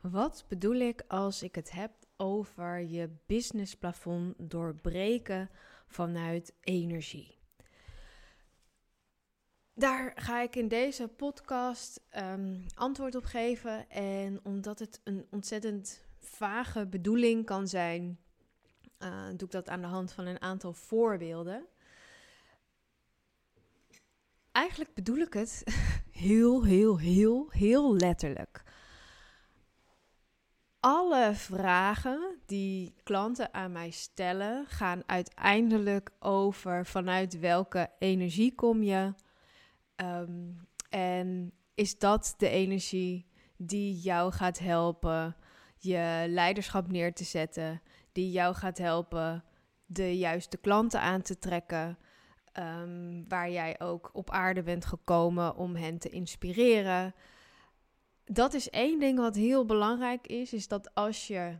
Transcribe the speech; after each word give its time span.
Wat 0.00 0.44
bedoel 0.48 0.74
ik 0.74 1.02
als 1.08 1.42
ik 1.42 1.54
het 1.54 1.70
heb 1.70 1.92
over 2.16 2.80
je 2.80 3.10
businessplafond 3.26 4.34
doorbreken 4.50 5.50
vanuit 5.86 6.54
energie? 6.60 7.38
Daar 9.74 10.12
ga 10.14 10.40
ik 10.42 10.56
in 10.56 10.68
deze 10.68 11.08
podcast 11.08 12.00
um, 12.16 12.64
antwoord 12.74 13.14
op 13.14 13.24
geven. 13.24 13.90
En 13.90 14.40
omdat 14.42 14.78
het 14.78 15.00
een 15.04 15.26
ontzettend 15.30 16.04
vage 16.18 16.86
bedoeling 16.86 17.44
kan 17.44 17.68
zijn, 17.68 18.18
uh, 18.98 19.26
doe 19.26 19.48
ik 19.48 19.50
dat 19.50 19.68
aan 19.68 19.80
de 19.80 19.86
hand 19.86 20.12
van 20.12 20.26
een 20.26 20.40
aantal 20.40 20.72
voorbeelden. 20.72 21.66
Eigenlijk 24.52 24.94
bedoel 24.94 25.18
ik 25.18 25.32
het 25.32 25.62
heel, 26.10 26.64
heel, 26.64 26.98
heel, 26.98 27.50
heel 27.50 27.96
letterlijk 27.96 28.69
alle 30.80 31.30
vragen 31.34 32.38
die 32.46 32.94
klanten 33.02 33.54
aan 33.54 33.72
mij 33.72 33.90
stellen, 33.90 34.66
gaan 34.66 35.02
uiteindelijk 35.06 36.10
over 36.18 36.86
vanuit 36.86 37.38
welke 37.38 37.90
energie 37.98 38.54
kom 38.54 38.82
je. 38.82 39.14
Um, 39.96 40.68
en 40.88 41.52
is 41.74 41.98
dat 41.98 42.34
de 42.38 42.48
energie 42.48 43.26
die 43.56 44.00
jou 44.00 44.32
gaat 44.32 44.58
helpen 44.58 45.36
je 45.76 46.24
leiderschap 46.28 46.90
neer 46.90 47.12
te 47.12 47.24
zetten, 47.24 47.82
die 48.12 48.30
jou 48.30 48.54
gaat 48.54 48.78
helpen 48.78 49.44
de 49.86 50.18
juiste 50.18 50.56
klanten 50.56 51.00
aan 51.00 51.22
te 51.22 51.38
trekken, 51.38 51.98
um, 52.58 53.24
waar 53.28 53.50
jij 53.50 53.80
ook 53.80 54.10
op 54.12 54.30
aarde 54.30 54.62
bent 54.62 54.84
gekomen 54.84 55.56
om 55.56 55.74
hen 55.74 55.98
te 55.98 56.08
inspireren 56.08 57.14
dat 58.32 58.54
is 58.54 58.70
één 58.70 58.98
ding 58.98 59.18
wat 59.18 59.34
heel 59.34 59.64
belangrijk 59.64 60.26
is, 60.26 60.52
is 60.52 60.68
dat 60.68 60.94
als 60.94 61.26
je 61.26 61.56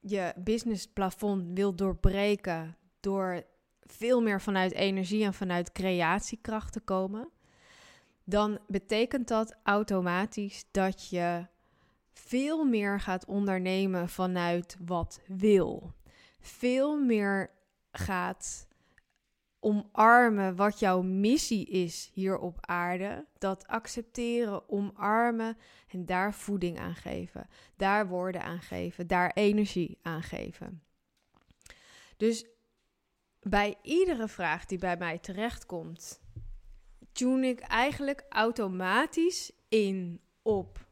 je 0.00 0.32
business 0.36 0.86
plafond 0.86 1.44
wil 1.54 1.74
doorbreken 1.74 2.76
door 3.00 3.42
veel 3.80 4.20
meer 4.20 4.40
vanuit 4.40 4.72
energie 4.72 5.24
en 5.24 5.34
vanuit 5.34 5.72
creatiekracht 5.72 6.72
te 6.72 6.80
komen, 6.80 7.30
dan 8.24 8.58
betekent 8.66 9.28
dat 9.28 9.56
automatisch 9.62 10.64
dat 10.70 11.08
je 11.08 11.46
veel 12.12 12.64
meer 12.64 13.00
gaat 13.00 13.24
ondernemen 13.26 14.08
vanuit 14.08 14.76
wat 14.84 15.20
wil. 15.26 15.92
Veel 16.40 16.96
meer 16.96 17.50
gaat 17.92 18.67
omarmen 19.60 20.56
wat 20.56 20.78
jouw 20.78 21.02
missie 21.02 21.66
is 21.66 22.10
hier 22.12 22.38
op 22.38 22.58
aarde. 22.60 23.26
Dat 23.38 23.66
accepteren, 23.66 24.68
omarmen 24.68 25.56
en 25.88 26.06
daar 26.06 26.34
voeding 26.34 26.78
aan 26.78 26.94
geven. 26.94 27.48
Daar 27.76 28.08
woorden 28.08 28.42
aan 28.42 28.60
geven, 28.60 29.06
daar 29.06 29.30
energie 29.34 29.98
aan 30.02 30.22
geven. 30.22 30.82
Dus 32.16 32.46
bij 33.40 33.76
iedere 33.82 34.28
vraag 34.28 34.64
die 34.64 34.78
bij 34.78 34.96
mij 34.96 35.18
terechtkomt, 35.18 36.20
tune 37.12 37.46
ik 37.46 37.60
eigenlijk 37.60 38.24
automatisch 38.28 39.52
in 39.68 40.20
op 40.42 40.86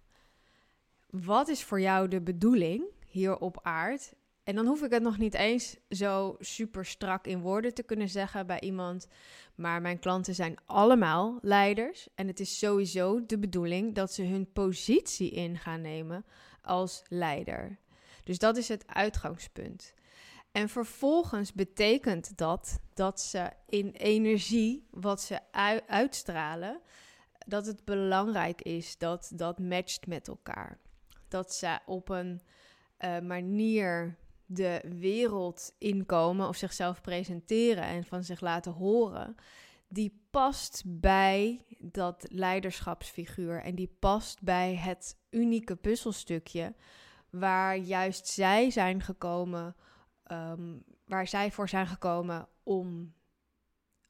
wat 1.11 1.49
is 1.49 1.65
voor 1.65 1.81
jou 1.81 2.09
de 2.09 2.21
bedoeling 2.21 2.85
hier 3.07 3.39
op 3.39 3.59
aarde 3.63 4.03
en 4.47 4.55
dan 4.55 4.67
hoef 4.67 4.83
ik 4.83 4.91
het 4.91 5.03
nog 5.03 5.19
niet 5.19 5.35
eens 5.35 5.77
zo 5.89 6.37
super 6.39 6.85
strak 6.85 7.27
in 7.27 7.41
woorden 7.41 7.75
te 7.75 7.83
kunnen 7.83 8.09
zeggen 8.09 8.47
bij 8.47 8.61
iemand. 8.61 9.07
Maar 9.55 9.81
mijn 9.81 9.99
klanten 9.99 10.35
zijn 10.35 10.59
allemaal 10.67 11.39
leiders. 11.43 12.09
En 12.15 12.27
het 12.27 12.41
is 12.41 12.59
sowieso 12.59 13.27
de 13.27 13.39
bedoeling 13.39 13.95
dat 13.95 14.13
ze 14.13 14.23
hun 14.23 14.53
positie 14.53 15.31
in 15.31 15.59
gaan 15.59 15.81
nemen 15.81 16.25
als 16.63 17.03
leider. 17.09 17.79
Dus 18.25 18.39
dat 18.39 18.57
is 18.57 18.69
het 18.69 18.87
uitgangspunt. 18.87 19.95
En 20.53 20.69
vervolgens 20.69 21.53
betekent 21.53 22.37
dat 22.37 22.81
dat 22.95 23.21
ze 23.21 23.51
in 23.69 23.91
energie, 23.91 24.87
wat 24.91 25.21
ze 25.21 25.41
uitstralen, 25.87 26.81
dat 27.47 27.67
het 27.67 27.85
belangrijk 27.85 28.63
is 28.63 28.99
dat 28.99 29.31
dat 29.35 29.59
matcht 29.59 30.07
met 30.07 30.29
elkaar. 30.29 30.79
Dat 31.29 31.55
ze 31.55 31.79
op 31.87 32.09
een 32.09 32.41
uh, 33.01 33.19
manier 33.19 34.17
de 34.47 34.81
wereld 34.99 35.75
inkomen 35.79 36.49
of 36.49 36.57
zichzelf 36.57 37.01
presenteren 37.01 37.85
en 37.85 38.05
van 38.05 38.25
zich 38.25 38.41
laten 38.41 38.73
horen, 38.73 39.35
die 39.89 40.27
past 40.31 40.83
bij 40.87 41.65
dat 41.79 42.27
leiderschapsfiguur 42.29 43.63
en 43.63 43.75
die 43.75 43.97
past 43.99 44.43
bij 44.43 44.75
het 44.75 45.19
unieke 45.31 45.77
puzzelstukje 45.77 46.75
waar 47.31 47.77
juist 47.77 48.27
zij 48.27 48.71
zijn 48.71 49.03
gekomen, 49.03 49.77
um, 50.33 50.85
waar 51.05 51.27
zij 51.27 51.51
voor 51.53 51.69
zijn 51.69 51.87
gekomen 51.87 52.49
om, 52.63 53.15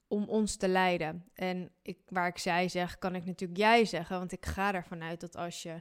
om 0.08 0.28
ons 0.28 0.56
te 0.56 0.69
leiden. 0.69 1.28
En 1.32 1.70
ik, 1.82 1.98
waar 2.08 2.28
ik 2.28 2.38
zij 2.38 2.69
zeg, 2.69 2.98
kan 2.98 3.14
ik 3.14 3.25
natuurlijk 3.25 3.58
jij 3.58 3.84
zeggen, 3.84 4.19
want 4.19 4.32
ik 4.32 4.46
ga 4.46 4.75
ervan 4.75 5.02
uit 5.02 5.20
dat 5.20 5.36
als 5.36 5.62
je 5.62 5.80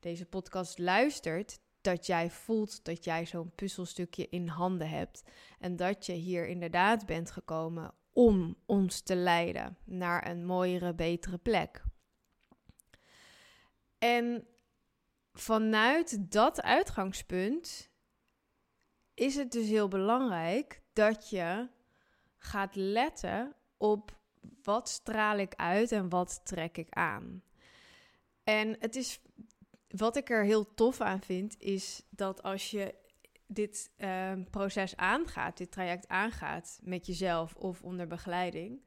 deze 0.00 0.26
podcast 0.26 0.78
luistert, 0.78 1.60
dat 1.80 2.06
jij 2.06 2.30
voelt 2.30 2.84
dat 2.84 3.04
jij 3.04 3.26
zo'n 3.26 3.52
puzzelstukje 3.54 4.28
in 4.28 4.48
handen 4.48 4.88
hebt. 4.88 5.22
En 5.58 5.76
dat 5.76 6.06
je 6.06 6.12
hier 6.12 6.46
inderdaad 6.46 7.06
bent 7.06 7.30
gekomen 7.30 7.94
om 8.12 8.56
ons 8.66 9.00
te 9.00 9.16
leiden 9.16 9.78
naar 9.84 10.30
een 10.30 10.44
mooiere, 10.44 10.94
betere 10.94 11.38
plek. 11.38 11.84
En 13.98 14.46
vanuit 15.32 16.30
dat 16.32 16.62
uitgangspunt 16.62 17.90
is 19.14 19.34
het 19.34 19.52
dus 19.52 19.68
heel 19.68 19.88
belangrijk 19.88 20.82
dat 20.92 21.30
je 21.30 21.68
gaat 22.36 22.74
letten 22.74 23.54
op 23.76 24.18
wat 24.62 24.88
straal 24.88 25.38
ik 25.38 25.54
uit 25.54 25.92
en 25.92 26.08
wat 26.08 26.40
trek 26.44 26.76
ik 26.76 26.90
aan. 26.90 27.42
En 28.44 28.76
het 28.78 28.96
is 28.96 29.20
wat 29.88 30.16
ik 30.16 30.30
er 30.30 30.44
heel 30.44 30.74
tof 30.74 31.00
aan 31.00 31.20
vind, 31.20 31.56
is 31.58 32.02
dat 32.10 32.42
als 32.42 32.70
je 32.70 32.94
dit 33.46 33.90
ehm, 33.96 34.44
proces 34.50 34.96
aangaat, 34.96 35.56
dit 35.56 35.70
traject 35.70 36.08
aangaat 36.08 36.80
met 36.82 37.06
jezelf 37.06 37.54
of 37.54 37.82
onder 37.82 38.06
begeleiding, 38.06 38.80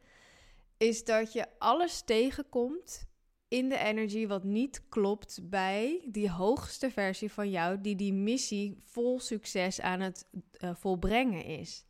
is 0.77 1.03
dat 1.03 1.33
je 1.33 1.47
alles 1.57 2.01
tegenkomt 2.01 3.09
in 3.47 3.69
de 3.69 3.77
energie 3.77 4.27
wat 4.27 4.43
niet 4.43 4.81
klopt 4.89 5.39
bij 5.49 6.05
die 6.07 6.29
hoogste 6.29 6.91
versie 6.91 7.31
van 7.31 7.49
jou, 7.49 7.81
die 7.81 7.95
die 7.95 8.13
missie 8.13 8.77
vol 8.85 9.19
succes 9.19 9.81
aan 9.81 9.99
het 9.99 10.27
uh, 10.31 10.75
volbrengen 10.75 11.45
is. 11.45 11.85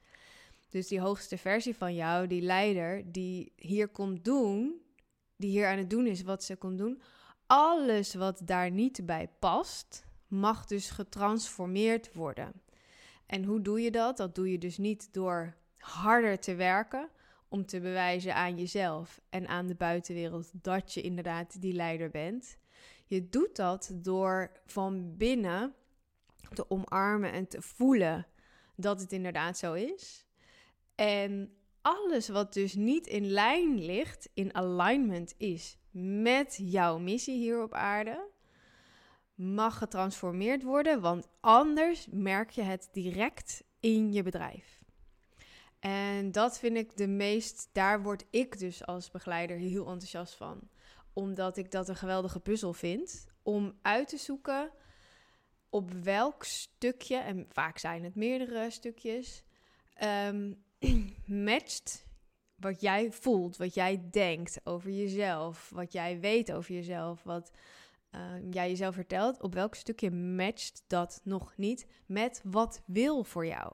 Dus 0.69 0.87
die 0.87 0.99
hoogste 0.99 1.37
versie 1.37 1.75
van 1.75 1.95
jou, 1.95 2.27
die 2.27 2.41
leider, 2.41 3.11
die 3.11 3.53
hier 3.55 3.87
komt 3.87 4.25
doen, 4.25 4.81
die 5.35 5.49
hier 5.49 5.67
aan 5.67 5.77
het 5.77 5.89
doen 5.89 6.07
is 6.07 6.21
wat 6.21 6.43
ze 6.43 6.55
komt 6.55 6.77
doen, 6.77 7.01
alles 7.51 8.13
wat 8.13 8.41
daar 8.43 8.71
niet 8.71 9.05
bij 9.05 9.29
past, 9.39 10.05
mag 10.27 10.65
dus 10.65 10.89
getransformeerd 10.89 12.13
worden. 12.13 12.61
En 13.25 13.43
hoe 13.43 13.61
doe 13.61 13.81
je 13.81 13.91
dat? 13.91 14.17
Dat 14.17 14.35
doe 14.35 14.51
je 14.51 14.57
dus 14.57 14.77
niet 14.77 15.13
door 15.13 15.55
harder 15.77 16.39
te 16.39 16.55
werken 16.55 17.09
om 17.47 17.65
te 17.65 17.79
bewijzen 17.79 18.35
aan 18.35 18.57
jezelf 18.57 19.21
en 19.29 19.47
aan 19.47 19.67
de 19.67 19.75
buitenwereld 19.75 20.63
dat 20.63 20.93
je 20.93 21.01
inderdaad 21.01 21.61
die 21.61 21.73
leider 21.73 22.09
bent. 22.09 22.57
Je 23.05 23.29
doet 23.29 23.55
dat 23.55 23.91
door 23.93 24.51
van 24.65 25.17
binnen 25.17 25.73
te 26.53 26.69
omarmen 26.69 27.31
en 27.31 27.47
te 27.47 27.61
voelen 27.61 28.27
dat 28.75 29.01
het 29.01 29.11
inderdaad 29.11 29.57
zo 29.57 29.73
is. 29.73 30.25
En 30.95 31.55
alles 31.81 32.29
wat 32.29 32.53
dus 32.53 32.73
niet 32.73 33.07
in 33.07 33.25
lijn 33.25 33.85
ligt, 33.85 34.29
in 34.33 34.55
alignment 34.55 35.33
is 35.37 35.77
met 35.91 36.59
jouw 36.61 36.97
missie 36.97 37.37
hier 37.37 37.63
op 37.63 37.73
aarde, 37.73 38.29
mag 39.35 39.77
getransformeerd 39.77 40.63
worden, 40.63 41.01
want 41.01 41.27
anders 41.39 42.07
merk 42.11 42.49
je 42.49 42.61
het 42.61 42.89
direct 42.91 43.63
in 43.79 44.13
je 44.13 44.23
bedrijf. 44.23 44.79
En 45.79 46.31
dat 46.31 46.59
vind 46.59 46.77
ik 46.77 46.97
de 46.97 47.07
meest, 47.07 47.69
daar 47.71 48.01
word 48.01 48.25
ik 48.29 48.59
dus 48.59 48.85
als 48.85 49.11
begeleider 49.11 49.57
heel 49.57 49.87
enthousiast 49.87 50.33
van. 50.33 50.69
Omdat 51.13 51.57
ik 51.57 51.71
dat 51.71 51.89
een 51.89 51.95
geweldige 51.95 52.39
puzzel 52.39 52.73
vind 52.73 53.27
om 53.43 53.77
uit 53.81 54.07
te 54.07 54.17
zoeken 54.17 54.71
op 55.69 55.91
welk 55.91 56.43
stukje, 56.43 57.17
en 57.17 57.45
vaak 57.49 57.77
zijn 57.77 58.03
het 58.03 58.15
meerdere 58.15 58.69
stukjes, 58.69 59.43
um, 60.03 60.63
matcht 61.25 62.05
wat 62.55 62.81
jij 62.81 63.11
voelt, 63.11 63.57
wat 63.57 63.73
jij 63.73 64.03
denkt 64.11 64.59
over 64.63 64.91
jezelf, 64.91 65.69
wat 65.73 65.91
jij 65.91 66.19
weet 66.19 66.51
over 66.51 66.73
jezelf, 66.73 67.23
wat 67.23 67.51
uh, 68.15 68.21
jij 68.51 68.69
jezelf 68.69 68.95
vertelt, 68.95 69.41
op 69.41 69.53
welk 69.53 69.75
stukje 69.75 70.11
matcht 70.11 70.83
dat 70.87 71.21
nog 71.23 71.53
niet 71.57 71.85
met 72.05 72.41
wat 72.43 72.81
wil 72.85 73.23
voor 73.23 73.45
jou. 73.45 73.73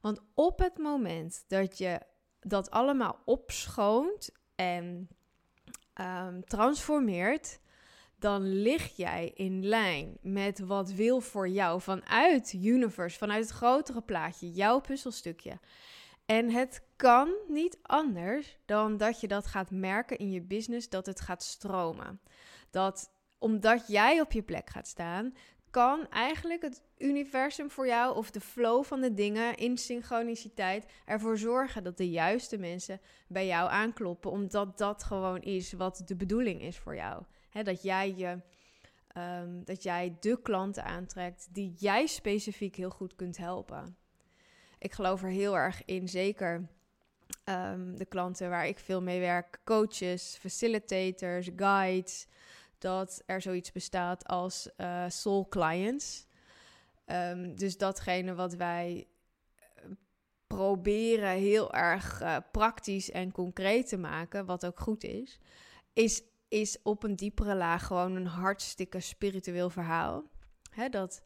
Want 0.00 0.20
op 0.34 0.58
het 0.58 0.78
moment 0.78 1.44
dat 1.48 1.78
je 1.78 2.00
dat 2.40 2.70
allemaal 2.70 3.18
opschoont 3.24 4.30
en 4.54 5.08
um, 6.00 6.44
transformeert, 6.44 7.60
dan 8.18 8.42
lig 8.42 8.96
jij 8.96 9.32
in 9.34 9.66
lijn 9.66 10.18
met 10.20 10.58
wat 10.58 10.92
wil 10.92 11.20
voor 11.20 11.48
jou 11.48 11.80
vanuit 11.80 12.52
universe, 12.52 13.18
vanuit 13.18 13.42
het 13.44 13.52
grotere 13.52 14.02
plaatje, 14.02 14.50
jouw 14.50 14.80
puzzelstukje. 14.80 15.58
En 16.30 16.50
het 16.50 16.82
kan 16.96 17.34
niet 17.48 17.78
anders 17.82 18.58
dan 18.64 18.96
dat 18.96 19.20
je 19.20 19.28
dat 19.28 19.46
gaat 19.46 19.70
merken 19.70 20.18
in 20.18 20.30
je 20.30 20.42
business, 20.42 20.88
dat 20.88 21.06
het 21.06 21.20
gaat 21.20 21.42
stromen. 21.42 22.20
Dat 22.70 23.10
omdat 23.38 23.86
jij 23.86 24.20
op 24.20 24.32
je 24.32 24.42
plek 24.42 24.70
gaat 24.70 24.86
staan, 24.86 25.34
kan 25.70 26.08
eigenlijk 26.08 26.62
het 26.62 26.82
universum 26.98 27.70
voor 27.70 27.86
jou 27.86 28.16
of 28.16 28.30
de 28.30 28.40
flow 28.40 28.84
van 28.84 29.00
de 29.00 29.14
dingen 29.14 29.56
in 29.56 29.78
synchroniciteit 29.78 30.86
ervoor 31.04 31.38
zorgen 31.38 31.84
dat 31.84 31.96
de 31.96 32.10
juiste 32.10 32.58
mensen 32.58 33.00
bij 33.28 33.46
jou 33.46 33.70
aankloppen, 33.70 34.30
omdat 34.30 34.78
dat 34.78 35.02
gewoon 35.02 35.40
is 35.40 35.72
wat 35.72 36.02
de 36.04 36.16
bedoeling 36.16 36.62
is 36.62 36.78
voor 36.78 36.94
jou. 36.94 37.22
dat 37.62 37.82
jij 37.82 38.14
je. 38.16 38.40
Ehm, 39.06 39.64
dat 39.64 39.82
jij 39.82 40.16
de 40.20 40.42
klanten 40.42 40.84
aantrekt 40.84 41.48
die 41.54 41.74
jij 41.78 42.06
specifiek 42.06 42.76
heel 42.76 42.90
goed 42.90 43.14
kunt 43.14 43.36
helpen. 43.36 43.99
Ik 44.80 44.92
geloof 44.92 45.22
er 45.22 45.28
heel 45.28 45.56
erg 45.56 45.84
in, 45.84 46.08
zeker 46.08 46.68
ehm, 47.44 47.94
de 47.94 48.04
klanten 48.04 48.50
waar 48.50 48.66
ik 48.66 48.78
veel 48.78 49.02
mee 49.02 49.20
werk, 49.20 49.60
coaches, 49.64 50.36
facilitators, 50.40 51.50
guides, 51.56 52.26
dat 52.78 53.22
er 53.26 53.40
zoiets 53.40 53.72
bestaat 53.72 54.26
als 54.26 54.70
uh, 54.76 55.04
soul 55.08 55.48
clients. 55.48 56.26
Um, 57.06 57.56
dus 57.56 57.76
datgene 57.76 58.34
wat 58.34 58.54
wij 58.54 59.06
eh, 59.54 59.84
proberen 60.46 61.30
heel 61.30 61.72
erg 61.72 62.22
uh, 62.22 62.36
praktisch 62.52 63.10
en 63.10 63.32
concreet 63.32 63.88
te 63.88 63.96
maken, 63.98 64.46
wat 64.46 64.66
ook 64.66 64.80
goed 64.80 65.04
is, 65.04 65.38
is, 65.92 66.22
is 66.48 66.78
op 66.82 67.02
een 67.02 67.16
diepere 67.16 67.54
laag 67.54 67.86
gewoon 67.86 68.16
een 68.16 68.26
hartstikke 68.26 69.00
spiritueel 69.00 69.70
verhaal. 69.70 70.24
Dat 70.90 71.22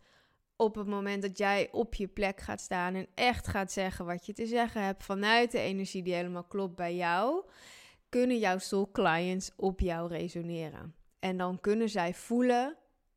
op 0.56 0.74
het 0.74 0.86
moment 0.86 1.22
dat 1.22 1.38
jij 1.38 1.68
op 1.72 1.94
je 1.94 2.08
plek 2.08 2.40
gaat 2.40 2.60
staan 2.60 2.94
en 2.94 3.06
echt 3.14 3.48
gaat 3.48 3.72
zeggen 3.72 4.04
wat 4.04 4.26
je 4.26 4.32
te 4.32 4.46
zeggen 4.46 4.82
hebt 4.84 5.04
vanuit 5.04 5.50
de 5.50 5.58
energie 5.58 6.02
die 6.02 6.14
helemaal 6.14 6.44
klopt 6.44 6.76
bij 6.76 6.96
jou, 6.96 7.44
kunnen 8.08 8.38
jouw 8.38 8.58
soul 8.58 8.90
clients 8.90 9.50
op 9.56 9.80
jou 9.80 10.08
resoneren. 10.08 10.94
En 11.18 11.36
dan 11.36 11.60
kunnen 11.60 11.88
zij 11.88 12.14
voelen: 12.14 12.76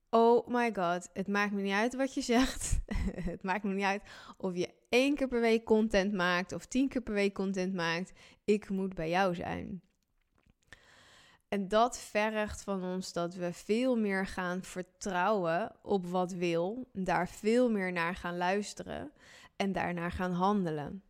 oh 0.10 0.48
my 0.48 0.74
god, 0.74 1.10
het 1.14 1.28
maakt 1.28 1.52
me 1.52 1.62
niet 1.62 1.74
uit 1.74 1.96
wat 1.96 2.14
je 2.14 2.22
zegt. 2.22 2.80
het 3.32 3.44
maakt 3.44 3.64
me 3.64 3.74
niet 3.74 3.84
uit 3.84 4.02
of 4.38 4.56
je 4.56 4.74
één 4.90 5.16
keer 5.16 5.28
per 5.28 5.42
week 5.42 5.64
content 5.64 6.14
maakt 6.14 6.54
of 6.54 6.66
tien 6.66 6.88
keer 6.88 7.02
per 7.02 7.14
week 7.14 7.34
content 7.34 7.74
maakt. 7.74 8.12
Ik 8.46 8.70
moet 8.70 8.94
bij 8.94 9.10
jou 9.10 9.36
zijn. 9.36 9.82
En 11.48 11.68
dat 11.68 12.00
vergt 12.00 12.64
van 12.64 12.84
ons 12.84 13.14
dat 13.14 13.34
we 13.34 13.54
veel 13.54 13.98
meer 13.98 14.26
gaan 14.26 14.64
vertrouwen 14.64 15.72
op 15.82 16.06
wat 16.06 16.32
wil, 16.32 16.90
daar 16.94 17.28
veel 17.30 17.70
meer 17.70 17.92
naar 17.92 18.16
gaan 18.16 18.38
luisteren 18.38 19.12
en 19.56 19.72
daarnaar 19.72 20.12
gaan 20.12 20.32
handelen. 20.32 21.04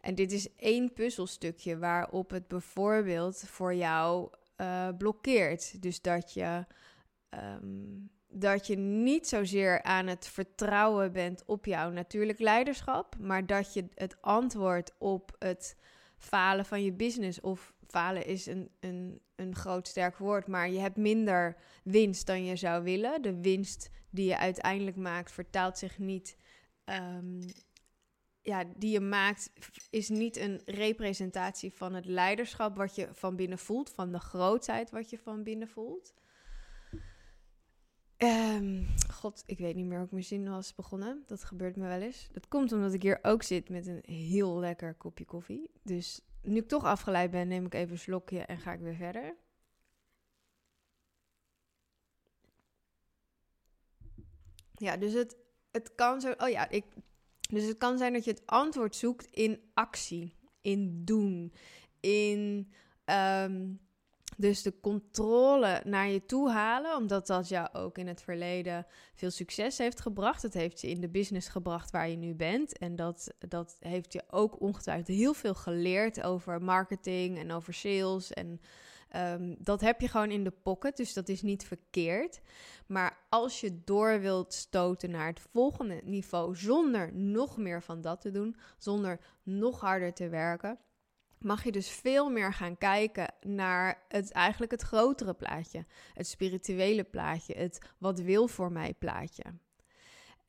En 0.00 0.14
dit 0.14 0.32
is 0.32 0.56
één 0.56 0.92
puzzelstukje 0.92 1.78
waarop 1.78 2.30
het 2.30 2.48
bijvoorbeeld 2.48 3.42
voor 3.46 3.74
jou 3.74 4.30
uh, 4.56 4.88
blokkeert. 4.98 5.82
Dus 5.82 6.00
dat 6.00 6.32
je, 6.32 6.66
ehm, 7.28 7.86
dat 8.28 8.66
je 8.66 8.76
niet 8.76 9.28
zozeer 9.28 9.82
aan 9.82 10.06
het 10.06 10.26
vertrouwen 10.26 11.12
bent 11.12 11.42
op 11.46 11.64
jouw 11.64 11.90
natuurlijk 11.90 12.38
leiderschap, 12.38 13.18
maar 13.18 13.46
dat 13.46 13.74
je 13.74 13.88
het 13.94 14.16
antwoord 14.20 14.94
op 14.98 15.36
het 15.38 15.76
falen 16.16 16.64
van 16.64 16.84
je 16.84 16.92
business 16.92 17.40
of 17.40 17.74
falen 17.86 18.26
is 18.26 18.46
een, 18.46 18.70
een, 18.80 19.20
een 19.38 19.54
groot 19.54 19.88
sterk 19.88 20.16
woord, 20.16 20.46
maar 20.46 20.70
je 20.70 20.78
hebt 20.78 20.96
minder 20.96 21.56
winst 21.82 22.26
dan 22.26 22.44
je 22.44 22.56
zou 22.56 22.84
willen. 22.84 23.22
De 23.22 23.40
winst 23.40 23.90
die 24.10 24.26
je 24.26 24.38
uiteindelijk 24.38 24.96
maakt 24.96 25.32
vertaalt 25.32 25.78
zich 25.78 25.98
niet 25.98 26.36
um, 26.84 27.40
ja, 28.48 28.64
die 28.76 28.90
je 28.90 29.00
maakt, 29.00 29.52
is 29.90 30.08
niet 30.08 30.36
een 30.36 30.60
representatie 30.64 31.72
van 31.72 31.94
het 31.94 32.04
leiderschap 32.04 32.76
wat 32.76 32.94
je 32.94 33.08
van 33.12 33.36
binnen 33.36 33.58
voelt, 33.58 33.90
van 33.90 34.12
de 34.12 34.18
grootheid 34.18 34.90
wat 34.90 35.10
je 35.10 35.18
van 35.18 35.42
binnen 35.42 35.68
voelt. 35.68 36.14
Um, 38.18 38.86
God, 39.10 39.42
ik 39.46 39.58
weet 39.58 39.74
niet 39.74 39.86
meer 39.86 39.96
hoe 39.96 40.06
ik 40.06 40.12
mijn 40.12 40.24
zin 40.24 40.50
was 40.50 40.74
begonnen. 40.74 41.22
Dat 41.26 41.44
gebeurt 41.44 41.76
me 41.76 41.86
wel 41.86 42.00
eens. 42.00 42.28
Dat 42.32 42.48
komt 42.48 42.72
omdat 42.72 42.92
ik 42.92 43.02
hier 43.02 43.18
ook 43.22 43.42
zit 43.42 43.68
met 43.68 43.86
een 43.86 44.02
heel 44.04 44.58
lekker 44.58 44.94
kopje 44.94 45.24
koffie. 45.24 45.70
Dus 45.82 46.20
nu 46.42 46.56
ik 46.56 46.68
toch 46.68 46.84
afgeleid 46.84 47.30
ben, 47.30 47.48
neem 47.48 47.66
ik 47.66 47.74
even 47.74 47.92
een 47.92 47.98
slokje 47.98 48.40
en 48.40 48.58
ga 48.58 48.72
ik 48.72 48.80
weer 48.80 48.94
verder. 48.94 49.36
Ja, 54.74 54.96
dus 54.96 55.12
het, 55.12 55.36
het 55.70 55.94
kan 55.94 56.20
zo. 56.20 56.34
Oh 56.38 56.48
ja, 56.48 56.68
ik 56.68 56.84
dus 57.48 57.66
het 57.66 57.76
kan 57.76 57.98
zijn 57.98 58.12
dat 58.12 58.24
je 58.24 58.30
het 58.30 58.46
antwoord 58.46 58.96
zoekt 58.96 59.26
in 59.30 59.70
actie, 59.74 60.34
in 60.60 61.04
doen, 61.04 61.52
in 62.00 62.72
ehm, 63.04 63.72
dus 64.38 64.62
de 64.62 64.80
controle 64.80 65.82
naar 65.84 66.08
je 66.08 66.26
toe 66.26 66.50
halen, 66.50 66.96
omdat 66.96 67.26
dat 67.26 67.48
jou 67.48 67.68
ook 67.72 67.98
in 67.98 68.06
het 68.06 68.22
verleden 68.22 68.86
veel 69.14 69.30
succes 69.30 69.78
heeft 69.78 70.00
gebracht. 70.00 70.42
Het 70.42 70.54
heeft 70.54 70.80
je 70.80 70.88
in 70.88 71.00
de 71.00 71.08
business 71.08 71.48
gebracht 71.48 71.90
waar 71.90 72.08
je 72.08 72.16
nu 72.16 72.34
bent. 72.34 72.78
En 72.78 72.96
dat, 72.96 73.34
dat 73.48 73.76
heeft 73.80 74.12
je 74.12 74.22
ook 74.30 74.60
ongetwijfeld 74.60 75.16
heel 75.16 75.34
veel 75.34 75.54
geleerd 75.54 76.22
over 76.22 76.62
marketing 76.62 77.38
en 77.38 77.52
over 77.52 77.74
sales 77.74 78.32
en 78.32 78.60
Ehm, 79.08 79.54
dat 79.58 79.80
heb 79.80 80.00
je 80.00 80.08
gewoon 80.08 80.30
in 80.30 80.44
de 80.44 80.50
pocket, 80.50 80.96
dus 80.96 81.12
dat 81.12 81.28
is 81.28 81.42
niet 81.42 81.64
verkeerd. 81.64 82.40
Maar 82.86 83.18
als 83.28 83.60
je 83.60 83.84
door 83.84 84.20
wilt 84.20 84.54
stoten 84.54 85.10
naar 85.10 85.26
het 85.26 85.40
volgende 85.40 86.00
niveau 86.04 86.56
zonder 86.56 87.14
nog 87.14 87.56
meer 87.56 87.82
van 87.82 88.00
dat 88.00 88.20
te 88.20 88.30
doen, 88.30 88.56
zonder 88.78 89.20
nog 89.42 89.80
harder 89.80 90.14
te 90.14 90.28
werken, 90.28 90.78
mag 91.40 91.64
je 91.64 91.72
dus 91.72 91.90
veel 91.90 92.30
meer 92.30 92.52
gaan 92.52 92.78
kijken 92.78 93.34
naar 93.40 94.02
het 94.08 94.32
eigenlijk 94.32 94.70
het 94.70 94.82
grotere 94.82 95.34
plaatje, 95.34 95.84
het 96.14 96.26
spirituele 96.26 97.04
plaatje, 97.04 97.54
het 97.54 97.80
wat 97.98 98.20
wil 98.20 98.48
voor 98.48 98.72
mij 98.72 98.94
plaatje. 98.94 99.44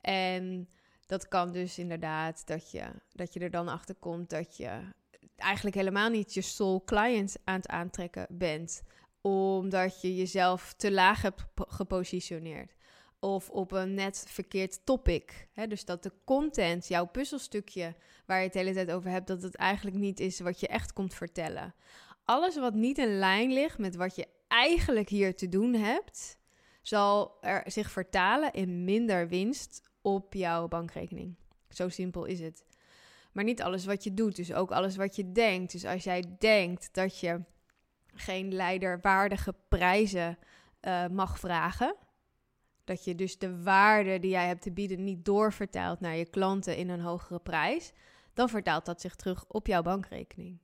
En 0.02 0.70
dat 1.06 1.28
kan 1.28 1.52
dus 1.52 1.78
inderdaad 1.78 2.48
dat 2.48 2.72
je, 2.72 2.86
dat 3.12 3.34
je 3.34 3.40
er 3.40 3.52
dan 3.52 3.68
achter 3.68 3.96
komt 3.96 4.30
dat 4.30 4.58
je 4.58 4.82
eigenlijk 5.36 5.76
helemaal 5.76 6.10
niet 6.10 6.34
je 6.34 6.42
soul 6.42 6.84
client 6.84 7.38
aan 7.44 7.56
het 7.56 7.68
aantrekken 7.68 8.28
bent. 8.30 8.82
Omdat 9.22 10.02
je 10.02 10.16
jezelf 10.16 10.74
te 10.74 10.92
laag 10.92 11.22
hebt 11.22 11.46
gepositioneerd. 11.56 12.76
Of 13.20 13.50
op 13.50 13.72
een 13.72 13.94
net 13.94 14.26
verkeerd 14.28 14.86
topic. 14.86 15.48
Dus 15.68 15.86
dat 15.86 16.04
de 16.04 16.12
content, 16.24 16.88
jouw 16.88 17.06
puzzelstukje 17.06 17.96
waar 18.26 18.40
je 18.40 18.46
het 18.46 18.54
hele 18.54 18.74
tijd 18.74 18.92
over 18.92 19.10
hebt, 19.10 19.28
dat 19.28 19.42
het 19.42 19.56
eigenlijk 19.56 19.98
niet 19.98 20.20
is 20.20 20.40
wat 20.40 20.60
je 20.60 20.68
echt 20.68 20.94
komt 20.94 21.14
vertellen. 21.14 21.76
Alles 22.26 22.58
wat 22.58 22.74
niet 22.74 22.98
in 22.98 23.18
lijn 23.18 23.54
ligt 23.54 23.78
met 23.78 23.96
wat 23.96 24.16
je 24.16 24.28
eigenlijk 24.48 25.10
hier 25.10 25.36
te 25.36 25.50
doen 25.50 25.74
hebt, 25.74 26.38
zal 26.82 27.38
er 27.42 27.72
zich 27.72 27.92
vertalen 27.92 28.54
in 28.54 28.84
minder 28.84 29.28
winst 29.28 29.82
op 30.02 30.34
jouw 30.34 30.68
bankrekening. 30.68 31.36
Zo 31.70 31.90
simpel 31.90 32.26
is 32.26 32.40
het. 32.40 32.66
Maar 33.32 33.44
niet 33.44 33.62
alles 33.62 33.86
wat 33.86 34.04
je 34.04 34.14
doet, 34.14 34.36
dus 34.36 34.54
ook 34.54 34.72
alles 34.72 34.96
wat 34.96 35.16
je 35.16 35.32
denkt. 35.32 35.72
Dus 35.72 35.86
als 35.86 36.04
jij 36.04 36.36
denkt 36.40 36.94
dat 36.94 37.20
je 37.20 37.44
geen 38.14 38.54
leiderwaardige 38.54 39.56
prijzen 39.68 40.38
uh, 40.82 41.08
mag 41.08 41.40
vragen, 41.40 41.96
dat 42.90 43.04
je 43.04 43.16
dus 43.16 43.38
de 43.38 43.64
waarde 43.64 44.20
die 44.20 44.32
jij 44.32 44.48
hebt 44.48 44.62
te 44.62 44.72
bieden 44.72 45.04
niet 45.04 45.26
doorvertaalt 45.26 46.00
naar 46.00 46.16
je 46.16 46.30
klanten 46.30 46.78
in 46.78 46.90
een 46.90 47.02
hogere 47.02 47.40
prijs, 47.40 47.92
dan 48.34 48.50
vertaalt 48.50 48.86
dat 48.86 49.02
zich 49.02 49.16
terug 49.16 49.46
op 49.48 49.68
jouw 49.68 49.82
bankrekening. 49.82 50.60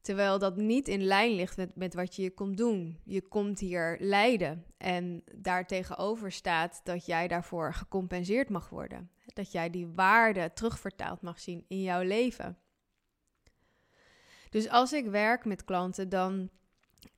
Terwijl 0.00 0.38
dat 0.38 0.56
niet 0.56 0.88
in 0.88 1.02
lijn 1.02 1.32
ligt 1.32 1.56
met, 1.56 1.76
met 1.76 1.94
wat 1.94 2.16
je 2.16 2.22
hier 2.22 2.32
komt 2.32 2.56
doen. 2.56 3.00
Je 3.04 3.28
komt 3.28 3.58
hier 3.58 3.96
leiden 4.00 4.64
en 4.76 5.22
daartegenover 5.34 6.32
staat 6.32 6.80
dat 6.84 7.06
jij 7.06 7.28
daarvoor 7.28 7.74
gecompenseerd 7.74 8.48
mag 8.48 8.68
worden 8.68 9.10
dat 9.38 9.52
jij 9.52 9.70
die 9.70 9.86
waarde 9.86 10.52
terugvertaald 10.52 11.20
mag 11.22 11.40
zien 11.40 11.64
in 11.68 11.82
jouw 11.82 12.02
leven. 12.02 12.58
Dus 14.50 14.68
als 14.68 14.92
ik 14.92 15.06
werk 15.06 15.44
met 15.44 15.64
klanten, 15.64 16.08
dan 16.08 16.50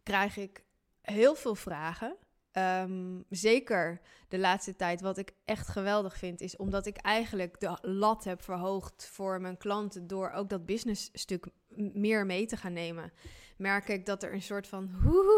krijg 0.02 0.36
ik 0.36 0.64
heel 1.00 1.34
veel 1.34 1.54
vragen. 1.54 2.16
Ehm, 2.60 3.20
zeker 3.28 4.00
de 4.28 4.38
laatste 4.38 4.76
tijd, 4.76 5.00
wat 5.00 5.18
ik 5.18 5.32
echt 5.44 5.68
geweldig 5.68 6.16
vind, 6.16 6.40
is 6.40 6.56
omdat 6.56 6.86
ik 6.86 6.96
eigenlijk 6.96 7.60
de 7.60 7.78
lat 7.82 8.24
heb 8.24 8.42
verhoogd 8.42 9.08
voor 9.12 9.40
mijn 9.40 9.56
klanten 9.56 10.06
door 10.06 10.30
ook 10.30 10.48
dat 10.48 10.66
businessstuk 10.66 11.46
meer 11.92 12.26
mee 12.26 12.46
te 12.46 12.56
gaan 12.56 12.72
nemen. 12.72 13.12
Merk 13.56 13.88
ik 13.88 14.06
dat 14.06 14.22
er 14.22 14.32
een 14.32 14.42
soort 14.42 14.66
van 14.66 14.90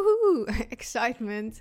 excitement 0.69 1.61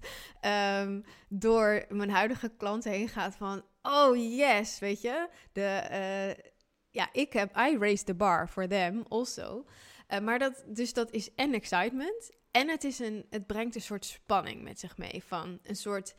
um, 0.80 1.04
door 1.30 1.86
mijn 1.90 2.10
huidige 2.10 2.52
klanten 2.58 2.92
heen 2.92 3.10
gaat 3.10 3.36
van 3.36 3.64
oh 3.82 4.16
yes, 4.16 4.80
weet 4.80 5.02
je. 5.02 5.30
De, 5.52 5.88
uh, 5.92 6.52
ja, 6.90 7.10
ik 7.12 7.34
heb, 7.34 7.58
I 7.58 7.78
raised 7.78 8.06
the 8.06 8.14
bar 8.14 8.48
for 8.48 8.68
them 8.68 9.06
also. 9.10 9.66
Uh, 10.10 10.20
maar 10.20 10.40
dat, 10.40 10.64
dus 10.68 10.94
dat 10.94 11.12
is 11.12 11.36
en 11.36 11.54
excitement 11.54 12.32
En 12.52 12.70
het, 12.70 12.84
is 12.84 13.00
een, 13.00 13.26
het 13.30 13.46
brengt 13.46 13.76
een 13.76 13.82
soort 13.82 14.06
spanning 14.06 14.64
met 14.64 14.80
zich 14.80 14.98
mee. 14.98 15.24
Van 15.26 15.60
een 15.64 15.76
soort. 15.76 16.16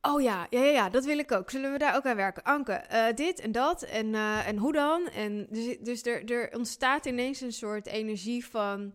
Oh 0.00 0.22
ja, 0.22 0.46
ja, 0.50 0.60
ja, 0.60 0.70
ja, 0.70 0.90
dat 0.90 1.04
wil 1.04 1.18
ik 1.18 1.32
ook. 1.32 1.50
Zullen 1.50 1.72
we 1.72 1.78
daar 1.78 1.96
ook 1.96 2.06
aan 2.06 2.16
werken? 2.16 2.42
Anke, 2.42 2.84
uh, 2.92 3.06
dit 3.14 3.40
en 3.40 3.52
dat 3.52 3.82
en, 3.82 4.06
uh, 4.06 4.48
en 4.48 4.56
hoe 4.56 4.72
dan? 4.72 5.08
En 5.08 5.46
dus 5.50 5.78
dus 5.78 6.02
er, 6.02 6.30
er 6.30 6.56
ontstaat 6.56 7.06
ineens 7.06 7.40
een 7.40 7.52
soort 7.52 7.86
energie 7.86 8.46
van... 8.46 8.94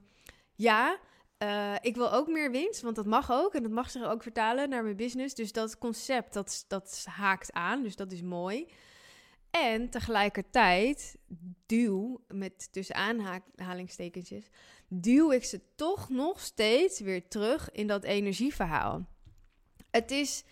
Ja, 0.55 1.00
uh, 1.43 1.75
ik 1.81 1.95
wil 1.95 2.13
ook 2.13 2.27
meer 2.27 2.51
winst, 2.51 2.81
want 2.81 2.95
dat 2.95 3.05
mag 3.05 3.31
ook. 3.31 3.53
En 3.53 3.63
dat 3.63 3.71
mag 3.71 3.89
zich 3.89 4.03
ook 4.03 4.21
vertalen 4.21 4.69
naar 4.69 4.83
mijn 4.83 4.95
business. 4.95 5.35
Dus 5.35 5.51
dat 5.51 5.77
concept, 5.77 6.33
dat, 6.33 6.65
dat 6.67 7.05
haakt 7.09 7.53
aan. 7.53 7.83
Dus 7.83 7.95
dat 7.95 8.11
is 8.11 8.21
mooi. 8.21 8.67
En 9.51 9.89
tegelijkertijd 9.89 11.17
duw, 11.65 12.24
met 12.27 12.72
tussen 12.72 12.96
aanhalingstekentjes, 12.96 14.46
duw 14.88 15.31
ik 15.31 15.43
ze 15.43 15.62
toch 15.75 16.10
nog 16.10 16.39
steeds 16.39 17.00
weer 17.00 17.27
terug 17.27 17.72
in 17.72 17.88
dat 17.88 18.03
energieverhaal. 18.03 19.05
Het 19.89 20.12
is 20.12 20.43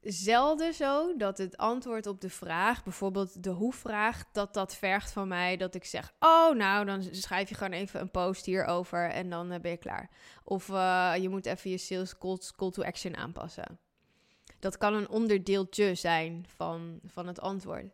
zelden 0.00 0.74
zo 0.74 1.16
dat 1.16 1.38
het 1.38 1.56
antwoord 1.56 2.06
op 2.06 2.20
de 2.20 2.30
vraag, 2.30 2.84
bijvoorbeeld 2.84 3.42
de 3.42 3.50
hoe-vraag, 3.50 4.24
dat 4.32 4.54
dat 4.54 4.74
vergt 4.74 5.12
van 5.12 5.28
mij 5.28 5.56
dat 5.56 5.74
ik 5.74 5.84
zeg: 5.84 6.12
Oh, 6.18 6.54
nou, 6.54 6.84
dan 6.84 7.02
schrijf 7.10 7.48
je 7.48 7.54
gewoon 7.54 7.72
even 7.72 8.00
een 8.00 8.10
post 8.10 8.44
hierover 8.44 9.10
en 9.10 9.30
dan 9.30 9.52
eh, 9.52 9.60
ben 9.60 9.70
je 9.70 9.76
klaar. 9.76 10.10
Of 10.44 10.68
uh, 10.68 11.12
je 11.20 11.28
moet 11.28 11.46
even 11.46 11.70
je 11.70 11.78
sales 11.78 12.18
call, 12.18 12.38
call 12.56 12.70
to 12.70 12.82
action 12.82 13.16
aanpassen. 13.16 13.78
Dat 14.58 14.78
kan 14.78 14.94
een 14.94 15.08
onderdeeltje 15.08 15.94
zijn 15.94 16.44
van, 16.56 17.00
van 17.04 17.26
het 17.26 17.40
antwoord. 17.40 17.92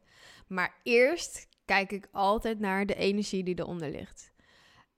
Maar 0.50 0.80
eerst 0.82 1.48
kijk 1.64 1.92
ik 1.92 2.08
altijd 2.12 2.58
naar 2.58 2.86
de 2.86 2.94
energie 2.94 3.44
die 3.44 3.58
eronder 3.58 3.90
ligt. 3.90 4.32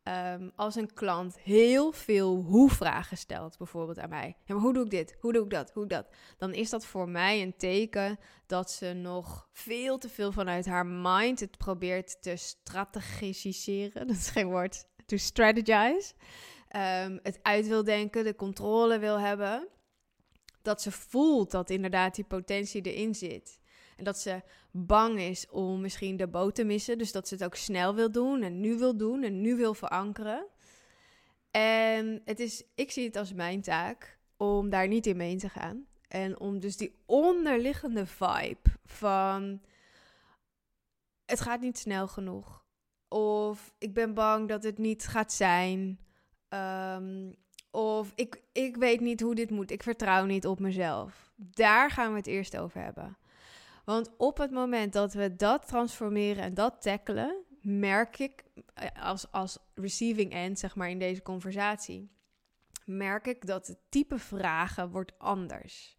Ehm, 0.03 0.49
als 0.57 0.75
een 0.75 0.93
klant 0.93 1.39
heel 1.39 1.93
veel 1.93 2.37
hoe-vragen 2.37 3.17
stelt, 3.17 3.59
bijvoorbeeld 3.59 3.99
aan 3.99 4.09
mij. 4.09 4.37
Ja, 4.45 4.55
hoe 4.55 4.73
doe 4.73 4.85
ik 4.85 4.91
dit? 4.91 5.17
Hoe 5.21 5.33
doe 5.33 5.45
ik 5.45 5.51
dat? 5.51 5.71
Hoe 5.71 5.87
dat? 5.87 6.09
Dan 6.37 6.55
is 6.55 6.71
dat 6.71 6.87
voor 6.87 7.09
mij 7.09 7.43
een 7.43 7.57
teken 7.57 8.19
dat 8.47 8.71
ze 8.71 8.93
nog 8.93 9.49
veel 9.53 9.99
te 9.99 10.09
veel 10.09 10.33
vanuit 10.33 10.67
haar 10.67 10.87
mind 10.87 11.41
het 11.41 11.59
probeert 11.59 12.23
te 12.23 12.37
strategiseren. 12.37 14.07
Dat 14.07 14.17
is 14.17 14.29
geen 14.29 14.47
woord. 14.47 14.87
To 15.07 15.17
strategize. 15.17 16.13
Um, 16.77 17.21
het 17.23 17.39
uit 17.43 17.67
wil 17.67 17.85
denken, 17.85 18.25
de 18.25 18.35
controle 18.35 18.99
wil 18.99 19.19
hebben. 19.21 19.69
Dat 20.63 20.83
ze 20.83 20.91
voelt 20.91 21.51
dat 21.51 21.71
inderdaad 21.71 22.15
die 22.15 22.25
potentie 22.25 22.83
erin 22.83 23.15
zit. 23.15 23.61
En 23.97 24.05
dat 24.05 24.19
ze 24.19 24.43
bang 24.73 25.21
is 25.21 25.49
om 25.51 25.81
misschien 25.81 26.17
de 26.17 26.29
boot 26.29 26.55
te 26.55 26.65
missen. 26.65 26.99
Dus 26.99 27.13
dat 27.13 27.29
ze 27.29 27.35
het 27.35 27.45
ook 27.45 27.55
snel 27.55 27.95
wil 27.95 28.13
doen 28.13 28.43
en 28.43 28.61
nu 28.61 28.79
wil 28.79 28.97
doen 28.97 29.23
en 29.23 29.41
nu 29.41 29.57
wil 29.57 29.75
verankeren. 29.75 30.47
En 31.51 32.21
het 32.25 32.41
is, 32.41 32.65
ik 32.75 32.91
zie 32.91 33.07
het 33.07 33.17
als 33.17 33.33
mijn 33.33 33.61
taak 33.61 34.19
om 34.37 34.71
daar 34.71 34.89
niet 34.89 35.07
in 35.07 35.17
mee 35.17 35.37
te 35.37 35.49
gaan. 35.49 35.87
En 36.09 36.41
om 36.41 36.61
dus 36.61 36.77
die 36.77 37.03
onderliggende 37.07 38.07
vibe 38.07 38.71
van 38.85 39.61
het 41.27 41.41
gaat 41.41 41.61
niet 41.61 41.79
snel 41.79 42.09
genoeg. 42.09 42.65
Of 43.09 43.75
ik 43.79 43.95
ben 43.95 44.15
bang 44.15 44.49
dat 44.49 44.63
het 44.63 44.79
niet 44.79 45.07
gaat 45.07 45.33
zijn. 45.33 45.99
Um, 46.49 47.35
of 47.71 48.13
ik, 48.15 48.43
ik 48.53 48.77
weet 48.77 49.01
niet 49.01 49.21
hoe 49.21 49.35
dit 49.35 49.51
moet. 49.51 49.71
Ik 49.71 49.83
vertrouw 49.83 50.25
niet 50.25 50.47
op 50.47 50.59
mezelf. 50.59 51.33
Daar 51.37 51.91
gaan 51.91 52.11
we 52.11 52.17
het 52.17 52.27
eerst 52.27 52.57
over 52.57 52.83
hebben. 52.83 53.17
Want 53.85 54.11
op 54.17 54.39
het 54.39 54.51
moment 54.51 54.93
dat 54.93 55.13
we 55.13 55.37
dat 55.37 55.67
transformeren 55.67 56.43
en 56.43 56.55
dat 56.55 56.83
tackelen, 56.83 57.45
merk 57.61 58.19
ik 58.19 58.45
eh, 58.75 58.89
als, 59.03 59.31
als 59.31 59.59
receiving 59.75 60.33
end, 60.33 60.59
zeg 60.59 60.75
maar 60.75 60.91
in 60.91 60.99
deze 60.99 61.23
conversatie, 61.23 62.11
merk 62.85 63.27
ik 63.27 63.47
dat 63.47 63.67
het 63.67 63.79
type 63.89 64.19
vragen 64.19 64.91
wordt 64.91 65.19
anders. 65.19 65.97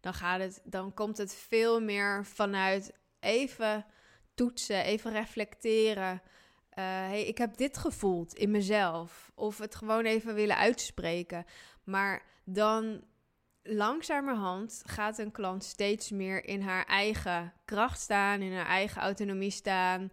Dan, 0.00 0.14
gaat 0.14 0.40
het, 0.40 0.60
dan 0.64 0.94
komt 0.94 1.18
het 1.18 1.34
veel 1.34 1.80
meer 1.80 2.26
vanuit 2.26 2.92
even 3.20 3.86
toetsen, 4.34 4.84
even 4.84 5.12
reflecteren. 5.12 6.12
Uh, 6.12 6.84
hey, 6.84 7.26
ik 7.26 7.38
heb 7.38 7.56
dit 7.56 7.78
gevoeld 7.78 8.34
in 8.34 8.50
mezelf. 8.50 9.32
Of 9.34 9.58
het 9.58 9.74
gewoon 9.74 10.04
even 10.04 10.34
willen 10.34 10.56
uitspreken. 10.56 11.44
Maar 11.84 12.22
dan 12.44 13.02
langzamerhand 13.62 14.82
gaat 14.86 15.18
een 15.18 15.32
klant 15.32 15.64
steeds 15.64 16.10
meer 16.10 16.44
in 16.44 16.62
haar 16.62 16.84
eigen 16.84 17.52
kracht 17.64 18.00
staan, 18.00 18.40
in 18.40 18.54
haar 18.54 18.66
eigen 18.66 19.02
autonomie 19.02 19.50
staan. 19.50 20.12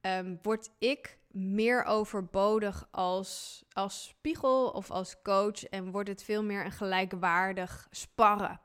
Um, 0.00 0.38
word 0.42 0.70
ik 0.78 1.18
meer 1.30 1.84
overbodig 1.84 2.88
als, 2.90 3.64
als 3.72 4.06
spiegel 4.06 4.68
of 4.68 4.90
als 4.90 5.22
coach 5.22 5.64
en 5.64 5.90
wordt 5.90 6.08
het 6.08 6.22
veel 6.22 6.44
meer 6.44 6.64
een 6.64 6.72
gelijkwaardig 6.72 7.88
sparren. 7.90 8.60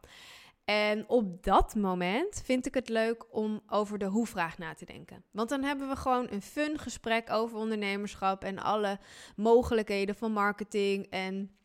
En 0.66 1.10
op 1.10 1.44
dat 1.44 1.76
moment 1.76 2.42
vind 2.46 2.66
ik 2.66 2.74
het 2.74 2.90
leuk 2.90 3.26
om 3.36 3.62
over 3.68 3.98
de 3.98 4.06
hoe-vraag 4.06 4.58
na 4.58 4.74
te 4.74 4.86
denken. 4.86 5.24
Want 5.32 5.50
dan 5.50 5.64
hebben 5.64 5.90
we 5.90 5.96
gewoon 5.96 6.28
een 6.30 6.42
fun 6.42 6.80
gesprek 6.80 7.32
over 7.32 7.58
ondernemerschap 7.58 8.44
en 8.44 8.60
alle 8.60 9.00
mogelijkheden 9.36 10.16
van 10.16 10.32
marketing 10.32 11.08
en 11.10 11.56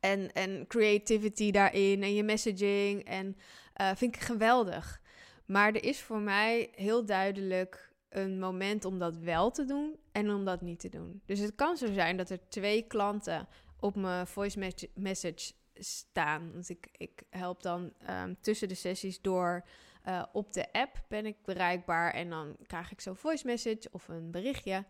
en, 0.00 0.32
en 0.32 0.66
creativity 0.66 1.50
daarin 1.50 2.02
en 2.02 2.14
je 2.14 2.22
messaging. 2.22 3.04
En 3.04 3.36
uh, 3.80 3.90
vind 3.94 4.14
ik 4.14 4.20
geweldig. 4.20 5.00
Maar 5.46 5.68
er 5.68 5.84
is 5.84 6.00
voor 6.00 6.20
mij 6.20 6.70
heel 6.74 7.04
duidelijk 7.04 7.92
een 8.08 8.38
moment 8.38 8.84
om 8.84 8.98
dat 8.98 9.16
wel 9.16 9.50
te 9.50 9.64
doen 9.64 9.96
en 10.12 10.30
om 10.30 10.44
dat 10.44 10.60
niet 10.60 10.80
te 10.80 10.88
doen. 10.88 11.22
Dus 11.26 11.38
het 11.38 11.54
kan 11.54 11.76
zo 11.76 11.92
zijn 11.92 12.16
dat 12.16 12.30
er 12.30 12.48
twee 12.48 12.82
klanten 12.82 13.48
op 13.80 13.96
mijn 13.96 14.26
voice 14.26 14.72
message 14.94 15.52
staan. 15.74 16.52
Want 16.52 16.68
ik, 16.68 16.88
ik 16.96 17.22
help 17.30 17.62
dan 17.62 17.92
um, 18.10 18.36
tussen 18.40 18.68
de 18.68 18.74
sessies 18.74 19.20
door. 19.20 19.64
Uh, 20.08 20.22
op 20.32 20.52
de 20.52 20.72
app 20.72 21.04
ben 21.08 21.26
ik 21.26 21.36
bereikbaar 21.44 22.12
en 22.12 22.30
dan 22.30 22.56
krijg 22.66 22.92
ik 22.92 23.00
zo'n 23.00 23.16
voice 23.16 23.46
message 23.46 23.88
of 23.90 24.08
een 24.08 24.30
berichtje. 24.30 24.84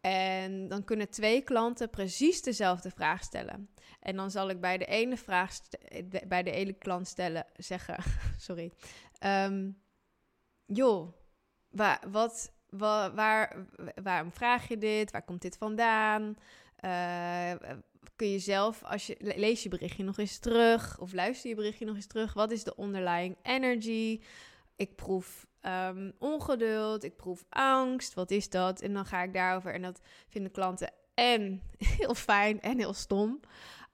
En 0.00 0.68
dan 0.68 0.84
kunnen 0.84 1.10
twee 1.10 1.42
klanten 1.42 1.90
precies 1.90 2.42
dezelfde 2.42 2.90
vraag 2.90 3.22
stellen. 3.22 3.68
En 4.00 4.16
dan 4.16 4.30
zal 4.30 4.50
ik 4.50 4.60
bij 4.60 4.78
de 4.78 4.84
ene 4.84 5.16
vraag 5.16 5.58
bij 6.26 6.42
de 6.42 6.50
ene 6.50 6.72
klant 6.72 7.06
stellen, 7.08 7.46
zeggen, 7.56 7.96
sorry. 8.46 8.72
Um, 9.24 9.78
joh, 10.66 11.12
waar, 11.68 12.02
wat, 12.10 12.52
waar, 12.68 13.14
waar, 13.14 13.66
waarom 14.02 14.32
vraag 14.32 14.68
je 14.68 14.78
dit? 14.78 15.10
Waar 15.10 15.24
komt 15.24 15.42
dit 15.42 15.56
vandaan? 15.56 16.36
Uh, 16.84 17.52
kun 18.16 18.30
je 18.30 18.38
zelf, 18.38 18.84
als 18.84 19.06
je 19.06 19.16
lees 19.18 19.62
je 19.62 19.68
berichtje 19.68 20.04
nog 20.04 20.18
eens 20.18 20.38
terug 20.38 21.00
of 21.00 21.12
luister 21.12 21.50
je 21.50 21.56
berichtje 21.56 21.84
nog 21.84 21.94
eens 21.94 22.06
terug. 22.06 22.32
Wat 22.32 22.50
is 22.50 22.64
de 22.64 22.74
underlying 22.78 23.36
energy? 23.42 24.20
Ik 24.76 24.96
proef 24.96 25.46
um, 25.62 26.12
ongeduld, 26.18 27.04
ik 27.04 27.16
proef 27.16 27.44
angst. 27.48 28.14
Wat 28.14 28.30
is 28.30 28.50
dat? 28.50 28.80
En 28.80 28.92
dan 28.92 29.06
ga 29.06 29.22
ik 29.22 29.32
daarover. 29.32 29.74
En 29.74 29.82
dat 29.82 30.00
vinden 30.28 30.52
klanten 30.52 30.92
en 31.14 31.62
heel 31.98 32.14
fijn 32.14 32.60
en 32.60 32.78
heel 32.78 32.92
stom. 32.92 33.40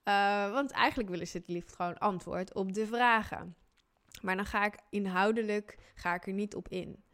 Uh, 0.05 0.53
want 0.53 0.71
eigenlijk 0.71 1.09
willen 1.11 1.27
ze 1.27 1.39
het 1.39 1.49
liefst 1.49 1.77
gewoon 1.77 1.99
antwoord 1.99 2.55
op 2.55 2.73
de 2.73 2.87
vragen. 2.87 3.57
Maar 4.23 4.37
dan 4.37 4.47
ga 4.47 4.65
ik 4.65 4.79
inhoudelijk 4.91 5.79
ga 5.95 6.15
ik 6.15 6.27
er 6.27 6.33
niet 6.33 6.55
op 6.55 6.69
in. 6.69 7.05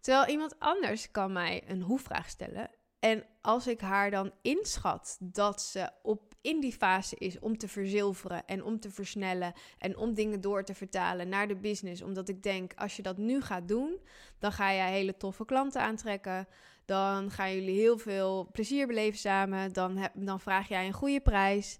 Terwijl 0.00 0.26
iemand 0.26 0.58
anders 0.58 1.10
kan 1.10 1.32
mij 1.32 1.62
een 1.66 1.82
hoe-vraag 1.82 2.28
stellen. 2.28 2.70
En 2.98 3.26
als 3.40 3.66
ik 3.66 3.80
haar 3.80 4.10
dan 4.10 4.32
inschat 4.42 5.16
dat 5.20 5.62
ze 5.62 5.90
op 6.02 6.31
in 6.42 6.60
die 6.60 6.72
fase 6.72 7.16
is 7.16 7.38
om 7.38 7.58
te 7.58 7.68
verzilveren 7.68 8.46
en 8.46 8.64
om 8.64 8.80
te 8.80 8.90
versnellen 8.90 9.52
en 9.78 9.96
om 9.96 10.14
dingen 10.14 10.40
door 10.40 10.64
te 10.64 10.74
vertalen 10.74 11.28
naar 11.28 11.48
de 11.48 11.56
business. 11.56 12.02
Omdat 12.02 12.28
ik 12.28 12.42
denk, 12.42 12.72
als 12.76 12.96
je 12.96 13.02
dat 13.02 13.16
nu 13.16 13.40
gaat 13.40 13.68
doen, 13.68 13.98
dan 14.38 14.52
ga 14.52 14.70
je 14.70 14.82
hele 14.82 15.16
toffe 15.16 15.44
klanten 15.44 15.80
aantrekken. 15.80 16.48
Dan 16.84 17.30
gaan 17.30 17.54
jullie 17.54 17.78
heel 17.78 17.98
veel 17.98 18.48
plezier 18.52 18.86
beleven 18.86 19.18
samen. 19.18 19.72
Dan, 19.72 19.96
heb, 19.96 20.12
dan 20.14 20.40
vraag 20.40 20.68
jij 20.68 20.86
een 20.86 20.92
goede 20.92 21.20
prijs. 21.20 21.78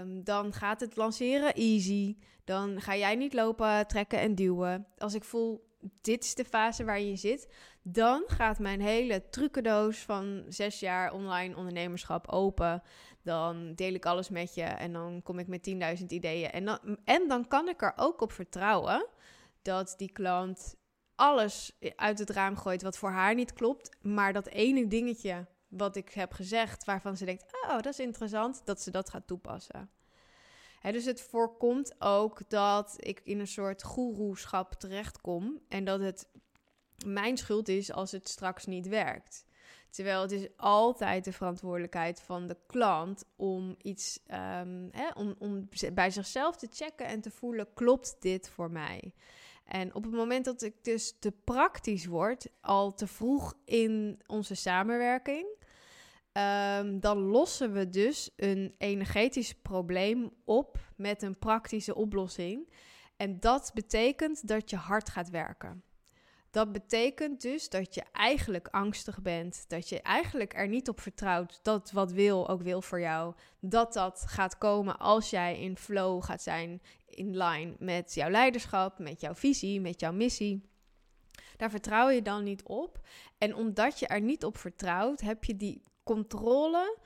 Um, 0.00 0.24
dan 0.24 0.52
gaat 0.52 0.80
het 0.80 0.96
lanceren 0.96 1.54
easy. 1.54 2.16
Dan 2.44 2.80
ga 2.80 2.96
jij 2.96 3.14
niet 3.14 3.32
lopen, 3.34 3.86
trekken 3.86 4.18
en 4.18 4.34
duwen. 4.34 4.86
Als 4.98 5.14
ik 5.14 5.24
voel, 5.24 5.70
dit 6.00 6.24
is 6.24 6.34
de 6.34 6.44
fase 6.44 6.84
waar 6.84 7.00
je 7.00 7.16
zit, 7.16 7.48
dan 7.82 8.22
gaat 8.26 8.58
mijn 8.58 8.80
hele 8.80 9.28
trucendoos 9.30 9.98
van 9.98 10.44
zes 10.48 10.80
jaar 10.80 11.12
online 11.12 11.56
ondernemerschap 11.56 12.28
open. 12.28 12.82
Dan 13.22 13.74
deel 13.74 13.94
ik 13.94 14.06
alles 14.06 14.28
met 14.28 14.54
je 14.54 14.62
en 14.62 14.92
dan 14.92 15.22
kom 15.22 15.38
ik 15.38 15.46
met 15.46 15.70
10.000 16.00 16.06
ideeën. 16.06 16.50
En 16.50 16.64
dan, 16.64 16.98
en 17.04 17.28
dan 17.28 17.48
kan 17.48 17.68
ik 17.68 17.82
er 17.82 17.92
ook 17.96 18.20
op 18.20 18.32
vertrouwen 18.32 19.06
dat 19.62 19.94
die 19.96 20.12
klant 20.12 20.76
alles 21.14 21.78
uit 21.96 22.18
het 22.18 22.30
raam 22.30 22.56
gooit 22.56 22.82
wat 22.82 22.98
voor 22.98 23.10
haar 23.10 23.34
niet 23.34 23.52
klopt. 23.52 23.96
Maar 24.00 24.32
dat 24.32 24.46
ene 24.46 24.86
dingetje 24.86 25.46
wat 25.68 25.96
ik 25.96 26.10
heb 26.10 26.32
gezegd, 26.32 26.84
waarvan 26.84 27.16
ze 27.16 27.24
denkt: 27.24 27.44
Oh, 27.62 27.74
dat 27.74 27.86
is 27.86 27.98
interessant, 27.98 28.62
dat 28.64 28.82
ze 28.82 28.90
dat 28.90 29.10
gaat 29.10 29.26
toepassen. 29.26 29.90
dus 30.82 31.04
het 31.04 31.20
voorkomt 31.20 32.00
ook 32.00 32.50
dat 32.50 32.94
ik 32.96 33.20
in 33.24 33.40
een 33.40 33.46
soort 33.46 33.82
goeroeschap 33.82 34.72
terechtkom 34.74 35.60
en 35.68 35.84
dat 35.84 36.00
het 36.00 36.28
mijn 37.06 37.36
schuld 37.36 37.68
is 37.68 37.92
als 37.92 38.12
het 38.12 38.28
straks 38.28 38.66
niet 38.66 38.88
werkt. 38.88 39.44
Terwijl 39.92 40.20
het 40.22 40.32
is 40.32 40.48
altijd 40.56 41.24
de 41.24 41.32
verantwoordelijkheid 41.32 42.20
van 42.20 42.46
de 42.46 42.56
klant 42.66 43.24
om 43.36 43.74
iets, 43.82 44.20
um, 44.26 44.88
hè, 44.90 45.08
om, 45.14 45.34
om 45.38 45.68
bij 45.92 46.10
zichzelf 46.10 46.56
te 46.56 46.68
checken 46.70 47.06
en 47.06 47.20
te 47.20 47.30
voelen: 47.30 47.68
klopt 47.74 48.16
dit 48.20 48.48
voor 48.48 48.70
mij? 48.70 49.14
En 49.64 49.94
op 49.94 50.02
het 50.02 50.12
moment 50.12 50.44
dat 50.44 50.62
ik 50.62 50.84
dus 50.84 51.18
te 51.18 51.32
praktisch 51.44 52.06
word, 52.06 52.48
al 52.60 52.94
te 52.94 53.06
vroeg 53.06 53.54
in 53.64 54.20
onze 54.26 54.54
samenwerking, 54.54 55.46
um, 56.32 57.00
dan 57.00 57.18
lossen 57.18 57.72
we 57.72 57.88
dus 57.88 58.30
een 58.36 58.74
energetisch 58.78 59.54
probleem 59.54 60.30
op 60.44 60.78
met 60.96 61.22
een 61.22 61.38
praktische 61.38 61.94
oplossing. 61.94 62.72
En 63.16 63.40
dat 63.40 63.70
betekent 63.74 64.48
dat 64.48 64.70
je 64.70 64.76
hard 64.76 65.08
gaat 65.08 65.30
werken. 65.30 65.82
Dat 66.52 66.72
betekent 66.72 67.40
dus 67.40 67.68
dat 67.68 67.94
je 67.94 68.02
eigenlijk 68.12 68.68
angstig 68.68 69.22
bent. 69.22 69.64
Dat 69.68 69.88
je 69.88 70.00
eigenlijk 70.02 70.54
er 70.54 70.68
niet 70.68 70.88
op 70.88 71.00
vertrouwt 71.00 71.60
dat 71.62 71.90
wat 71.90 72.12
wil 72.12 72.48
ook 72.48 72.62
wil 72.62 72.82
voor 72.82 73.00
jou. 73.00 73.34
Dat 73.60 73.92
dat 73.92 74.24
gaat 74.26 74.58
komen 74.58 74.98
als 74.98 75.30
jij 75.30 75.60
in 75.60 75.76
flow 75.76 76.24
gaat 76.24 76.42
zijn, 76.42 76.82
in 77.06 77.36
line 77.36 77.74
met 77.78 78.14
jouw 78.14 78.30
leiderschap, 78.30 78.98
met 78.98 79.20
jouw 79.20 79.34
visie, 79.34 79.80
met 79.80 80.00
jouw 80.00 80.12
missie. 80.12 80.68
Daar 81.56 81.70
vertrouw 81.70 82.08
je 82.08 82.22
dan 82.22 82.44
niet 82.44 82.62
op. 82.62 83.00
En 83.38 83.54
omdat 83.54 83.98
je 83.98 84.06
er 84.06 84.20
niet 84.20 84.44
op 84.44 84.56
vertrouwt, 84.56 85.20
heb 85.20 85.44
je 85.44 85.56
die 85.56 85.82
controle 86.02 86.98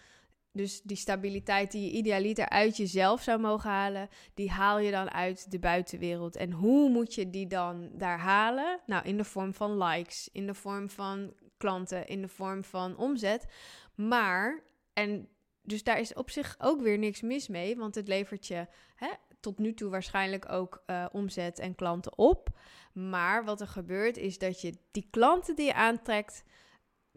dus 0.56 0.82
die 0.82 0.96
stabiliteit 0.96 1.70
die 1.70 1.84
je 1.84 1.96
idealiter 1.96 2.48
uit 2.48 2.76
jezelf 2.76 3.22
zou 3.22 3.40
mogen 3.40 3.70
halen, 3.70 4.08
die 4.34 4.50
haal 4.50 4.78
je 4.78 4.90
dan 4.90 5.10
uit 5.10 5.50
de 5.50 5.58
buitenwereld. 5.58 6.36
En 6.36 6.50
hoe 6.52 6.90
moet 6.90 7.14
je 7.14 7.30
die 7.30 7.46
dan 7.46 7.90
daar 7.92 8.18
halen? 8.18 8.80
Nou, 8.86 9.04
in 9.04 9.16
de 9.16 9.24
vorm 9.24 9.54
van 9.54 9.82
likes, 9.82 10.28
in 10.32 10.46
de 10.46 10.54
vorm 10.54 10.90
van 10.90 11.34
klanten, 11.56 12.06
in 12.06 12.20
de 12.20 12.28
vorm 12.28 12.64
van 12.64 12.96
omzet. 12.96 13.46
Maar, 13.94 14.62
en 14.92 15.28
dus 15.62 15.82
daar 15.82 16.00
is 16.00 16.14
op 16.14 16.30
zich 16.30 16.56
ook 16.58 16.80
weer 16.80 16.98
niks 16.98 17.20
mis 17.20 17.48
mee, 17.48 17.76
want 17.76 17.94
het 17.94 18.08
levert 18.08 18.46
je 18.46 18.66
hè, 18.94 19.10
tot 19.40 19.58
nu 19.58 19.74
toe 19.74 19.90
waarschijnlijk 19.90 20.52
ook 20.52 20.82
uh, 20.86 21.06
omzet 21.12 21.58
en 21.58 21.74
klanten 21.74 22.18
op. 22.18 22.48
Maar 22.92 23.44
wat 23.44 23.60
er 23.60 23.68
gebeurt 23.68 24.16
is 24.16 24.38
dat 24.38 24.60
je 24.60 24.78
die 24.90 25.08
klanten 25.10 25.56
die 25.56 25.66
je 25.66 25.74
aantrekt, 25.74 26.44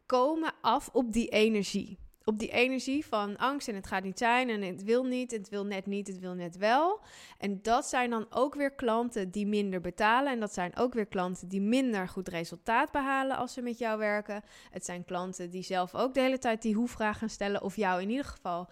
komen 0.05 0.53
af 0.61 0.89
op 0.93 1.13
die 1.13 1.27
energie 1.27 2.08
op 2.29 2.39
die 2.39 2.51
energie 2.51 3.05
van 3.05 3.37
angst 3.37 3.67
en 3.67 3.75
het 3.75 3.87
gaat 3.87 4.03
niet 4.03 4.17
zijn 4.17 4.49
en 4.49 4.61
het 4.61 4.83
wil 4.83 5.03
niet, 5.03 5.31
het 5.31 5.49
wil 5.49 5.65
net 5.65 5.85
niet, 5.85 6.07
het 6.07 6.19
wil 6.19 6.33
net 6.33 6.57
wel. 6.57 7.01
En 7.37 7.61
dat 7.61 7.85
zijn 7.85 8.09
dan 8.09 8.25
ook 8.29 8.55
weer 8.55 8.71
klanten 8.71 9.31
die 9.31 9.47
minder 9.47 9.81
betalen 9.81 10.31
en 10.31 10.39
dat 10.39 10.53
zijn 10.53 10.75
ook 10.77 10.93
weer 10.93 11.05
klanten 11.05 11.47
die 11.47 11.61
minder 11.61 12.07
goed 12.07 12.27
resultaat 12.27 12.91
behalen 12.91 13.37
als 13.37 13.53
ze 13.53 13.61
met 13.61 13.77
jou 13.77 13.97
werken. 13.97 14.43
Het 14.71 14.85
zijn 14.85 15.05
klanten 15.05 15.49
die 15.49 15.63
zelf 15.63 15.95
ook 15.95 16.13
de 16.13 16.21
hele 16.21 16.37
tijd 16.37 16.61
die 16.61 16.75
hoe-vraag 16.75 17.17
gaan 17.17 17.29
stellen 17.29 17.61
of 17.61 17.75
jou 17.75 18.01
in 18.01 18.09
ieder 18.09 18.25
geval 18.25 18.69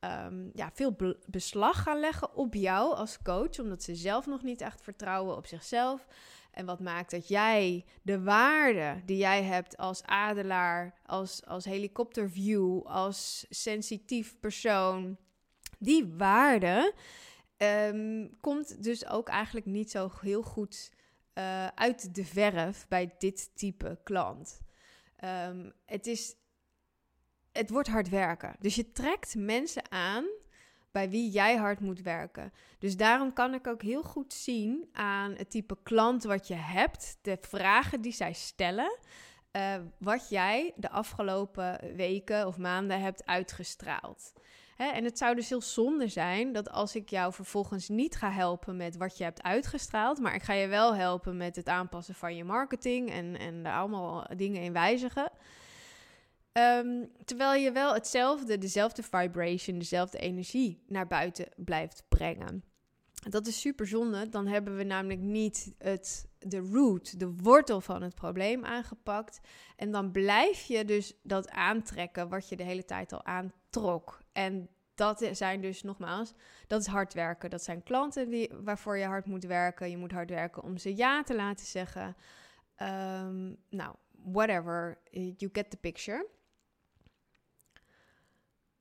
ehm, 0.00 0.48
ja, 0.52 0.70
veel 0.72 0.96
beslag 1.26 1.82
gaan 1.82 2.00
leggen 2.00 2.34
op 2.34 2.54
jou 2.54 2.94
als 2.94 3.22
coach, 3.22 3.58
omdat 3.58 3.82
ze 3.82 3.94
zelf 3.94 4.26
nog 4.26 4.42
niet 4.42 4.60
echt 4.60 4.82
vertrouwen 4.82 5.36
op 5.36 5.46
zichzelf. 5.46 6.06
En 6.50 6.66
wat 6.66 6.80
maakt 6.80 7.10
dat 7.10 7.28
jij 7.28 7.84
de 8.02 8.22
waarde 8.22 9.02
die 9.04 9.16
jij 9.16 9.42
hebt 9.42 9.76
als 9.76 10.02
adelaar, 10.02 11.00
als, 11.06 11.46
als 11.46 11.64
helikopterview, 11.64 12.82
als 12.86 13.46
sensitief 13.48 14.40
persoon, 14.40 15.16
die 15.78 16.14
waarde 16.16 16.94
ehm, 17.56 18.28
komt 18.40 18.82
dus 18.82 19.06
ook 19.06 19.28
eigenlijk 19.28 19.66
niet 19.66 19.90
zo 19.90 20.10
heel 20.20 20.42
goed 20.42 20.92
uh, 21.34 21.66
uit 21.66 22.14
de 22.14 22.24
verf 22.24 22.88
bij 22.88 23.14
dit 23.18 23.50
type 23.56 23.98
klant. 24.04 24.60
Um, 25.24 25.72
het, 25.84 26.06
is, 26.06 26.36
het 27.52 27.70
wordt 27.70 27.88
hard 27.88 28.08
werken. 28.08 28.56
Dus 28.58 28.74
je 28.74 28.92
trekt 28.92 29.34
mensen 29.34 29.90
aan 29.90 30.24
bij 30.92 31.10
wie 31.10 31.30
jij 31.30 31.56
hard 31.56 31.80
moet 31.80 32.02
werken. 32.02 32.52
Dus 32.78 32.96
daarom 32.96 33.32
kan 33.32 33.54
ik 33.54 33.66
ook 33.66 33.82
heel 33.82 34.02
goed 34.02 34.32
zien 34.32 34.88
aan 34.92 35.34
het 35.36 35.50
type 35.50 35.76
klant 35.82 36.24
wat 36.24 36.48
je 36.48 36.54
hebt, 36.54 37.18
de 37.22 37.38
vragen 37.40 38.00
die 38.00 38.12
zij 38.12 38.32
stellen, 38.32 38.98
uh, 39.52 39.74
wat 39.98 40.28
jij 40.28 40.72
de 40.76 40.90
afgelopen 40.90 41.96
weken 41.96 42.46
of 42.46 42.58
maanden 42.58 43.00
hebt 43.00 43.26
uitgestraald. 43.26 44.32
En 44.76 45.04
het 45.04 45.18
zou 45.18 45.34
dus 45.34 45.48
heel 45.48 45.60
zonde 45.60 46.08
zijn 46.08 46.52
dat 46.52 46.70
als 46.70 46.94
ik 46.94 47.10
jou 47.10 47.32
vervolgens 47.32 47.88
niet 47.88 48.16
ga 48.16 48.30
helpen 48.30 48.76
met 48.76 48.96
wat 48.96 49.18
je 49.18 49.24
hebt 49.24 49.42
uitgestraald, 49.42 50.18
maar 50.18 50.34
ik 50.34 50.42
ga 50.42 50.52
je 50.52 50.66
wel 50.66 50.94
helpen 50.94 51.36
met 51.36 51.56
het 51.56 51.68
aanpassen 51.68 52.14
van 52.14 52.36
je 52.36 52.44
marketing 52.44 53.10
en, 53.10 53.38
en 53.38 53.62
daar 53.62 53.78
allemaal 53.78 54.26
dingen 54.36 54.62
in 54.62 54.72
wijzigen 54.72 55.30
Ehm, 56.52 57.04
terwijl 57.24 57.62
je 57.62 57.72
wel 57.72 57.94
hetzelfde, 57.94 58.58
dezelfde 58.58 59.02
vibration, 59.02 59.78
dezelfde 59.78 60.18
energie 60.18 60.82
naar 60.86 61.06
buiten 61.06 61.48
blijft 61.56 62.04
brengen. 62.08 62.64
Dat 63.28 63.46
is 63.46 63.60
super 63.60 63.86
zonde. 63.86 64.28
Dan 64.28 64.46
hebben 64.46 64.76
we 64.76 64.82
namelijk 64.82 65.20
niet 65.20 65.74
het, 65.78 66.28
de 66.38 66.58
root, 66.58 67.18
de 67.18 67.32
wortel 67.36 67.80
van 67.80 68.02
het 68.02 68.14
probleem 68.14 68.64
aangepakt. 68.64 69.40
En 69.76 69.90
dan 69.90 70.10
blijf 70.10 70.62
je 70.62 70.84
dus 70.84 71.14
dat 71.22 71.50
aantrekken 71.50 72.28
wat 72.28 72.48
je 72.48 72.56
de 72.56 72.62
hele 72.62 72.84
tijd 72.84 73.12
al 73.12 73.24
aantrok. 73.24 74.22
En 74.32 74.68
dat 74.94 75.28
zijn 75.32 75.60
dus 75.60 75.82
nogmaals, 75.82 76.32
dat 76.66 76.80
is 76.80 76.86
hard 76.86 77.14
werken. 77.14 77.50
Dat 77.50 77.62
zijn 77.62 77.82
klanten 77.82 78.30
die, 78.30 78.50
waarvoor 78.64 78.96
je 78.96 79.04
hard 79.04 79.26
moet 79.26 79.44
werken. 79.44 79.90
Je 79.90 79.96
moet 79.96 80.12
hard 80.12 80.30
werken 80.30 80.62
om 80.62 80.76
ze 80.76 80.96
ja 80.96 81.22
te 81.22 81.34
laten 81.34 81.66
zeggen. 81.66 82.16
Um, 82.82 83.56
nou, 83.68 83.94
whatever. 84.10 84.98
You 85.10 85.48
get 85.52 85.70
the 85.70 85.76
picture. 85.76 86.26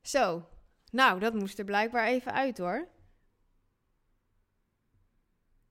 Zo, 0.09 0.45
nou, 0.91 1.19
dat 1.19 1.33
moest 1.33 1.59
er 1.59 1.65
blijkbaar 1.65 2.07
even 2.07 2.33
uit 2.33 2.57
hoor. 2.57 2.87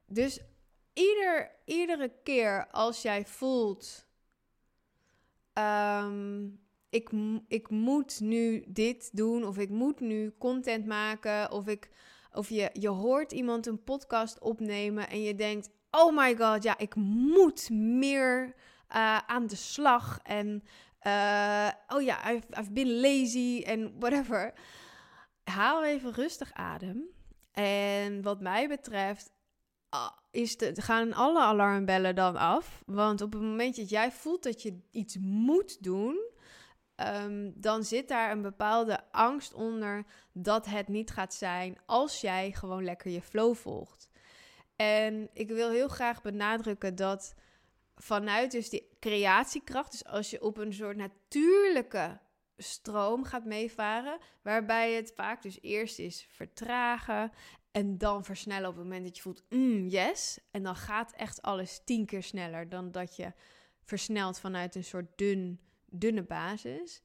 Dus 0.07 0.41
ieder, 0.93 1.51
iedere 1.65 2.13
keer 2.23 2.71
als 2.71 3.03
jij 3.03 3.27
voelt, 3.27 4.07
um, 5.55 6.61
ik, 6.89 7.11
ik 7.49 7.71
moet 7.71 8.21
nu 8.21 8.65
dit 8.69 9.17
doen, 9.17 9.45
of 9.45 9.59
ik 9.59 9.69
moet 9.69 10.01
nu 10.01 10.35
content 10.39 10.87
maken, 10.87 11.51
of, 11.53 11.67
ik, 11.67 11.91
of 12.33 12.49
je, 12.49 12.71
je 12.73 12.89
hoort 12.89 13.33
iemand 13.33 13.67
een 13.67 13.85
podcast 13.85 14.39
opnemen 14.39 15.09
en 15.09 15.23
je 15.23 15.35
denkt, 15.35 15.71
oh 15.91 16.17
my 16.17 16.37
god, 16.37 16.63
ja, 16.63 16.79
ik 16.79 16.95
moet 16.95 17.71
meer 17.71 18.55
uh, 18.91 19.19
aan 19.19 19.47
de 19.47 19.57
slag 19.57 20.21
en 20.23 20.63
uh, 21.03 21.71
oh 21.89 22.03
ja, 22.03 22.31
I've, 22.31 22.47
I've 22.61 22.73
been 22.73 23.01
lazy 23.01 23.63
en 23.67 23.99
whatever. 23.99 24.53
Haal 25.45 25.85
even 25.85 26.13
rustig 26.13 26.53
adem. 26.53 27.03
En 27.53 28.23
wat 28.23 28.41
mij 28.41 28.69
betreft 28.69 29.31
ah, 29.89 30.11
is 30.31 30.57
de, 30.57 30.83
gaan 30.83 31.13
alle 31.13 31.41
alarmbellen 31.41 32.15
dan 32.15 32.37
af. 32.37 32.83
Want 32.87 33.21
op 33.21 33.33
het 33.33 33.43
moment 33.43 33.77
dat 33.77 33.89
jij 33.89 34.13
voelt 34.13 34.43
dat 34.43 34.63
je 34.63 34.81
iets 34.91 35.17
moet 35.21 35.83
doen, 35.83 36.19
um, 36.97 37.53
dan 37.55 37.85
zit 37.85 38.09
daar 38.09 38.31
een 38.31 38.43
bepaalde 38.43 39.01
angst 39.13 39.55
onder 39.55 40.05
dat 40.33 40.67
het 40.67 40.89
niet 40.89 41.11
gaat 41.11 41.35
zijn 41.35 41.79
als 41.87 42.21
jij 42.21 42.53
gewoon 42.53 42.85
lekker 42.85 43.11
je 43.11 43.23
flow 43.23 43.55
volgt. 43.55 44.09
En 44.77 45.31
ik 45.33 45.49
wil 45.49 45.71
heel 45.71 45.89
graag 45.89 46.23
benadrukken 46.23 46.95
dat 46.95 47.35
vanuit 47.99 48.51
dus 48.51 48.69
die 48.71 48.89
creatiekracht, 49.01 49.91
dus 49.91 50.05
als 50.05 50.31
je 50.31 50.43
op 50.43 50.57
een 50.57 50.73
soort 50.73 50.97
natuurlijke 50.97 52.19
stroom 52.57 53.25
gaat 53.25 53.45
meevaren, 53.45 54.19
waarbij 54.43 54.93
het 54.93 55.13
vaak 55.15 55.43
dus 55.43 55.59
eerst 55.61 55.99
is 55.99 56.27
vertragen 56.31 57.33
en 57.71 57.99
dan 57.99 58.25
versnellen 58.25 58.69
op 58.69 58.75
het 58.75 58.85
moment 58.85 59.05
dat 59.05 59.17
je 59.17 59.23
voelt, 59.23 59.45
mm, 59.49 59.87
yes, 59.87 60.39
en 60.51 60.63
dan 60.63 60.77
gaat 60.77 61.13
echt 61.13 61.43
alles 61.43 61.81
tien 61.85 62.07
keer 62.07 62.23
sneller 62.23 62.69
dan 62.69 62.91
dat 62.91 63.17
je 63.17 63.33
versnelt 63.83 64.39
vanuit 64.39 64.75
een 64.75 64.85
soort 64.85 65.19
dun, 65.19 65.61
dunne 65.85 66.23
basis. 66.23 67.03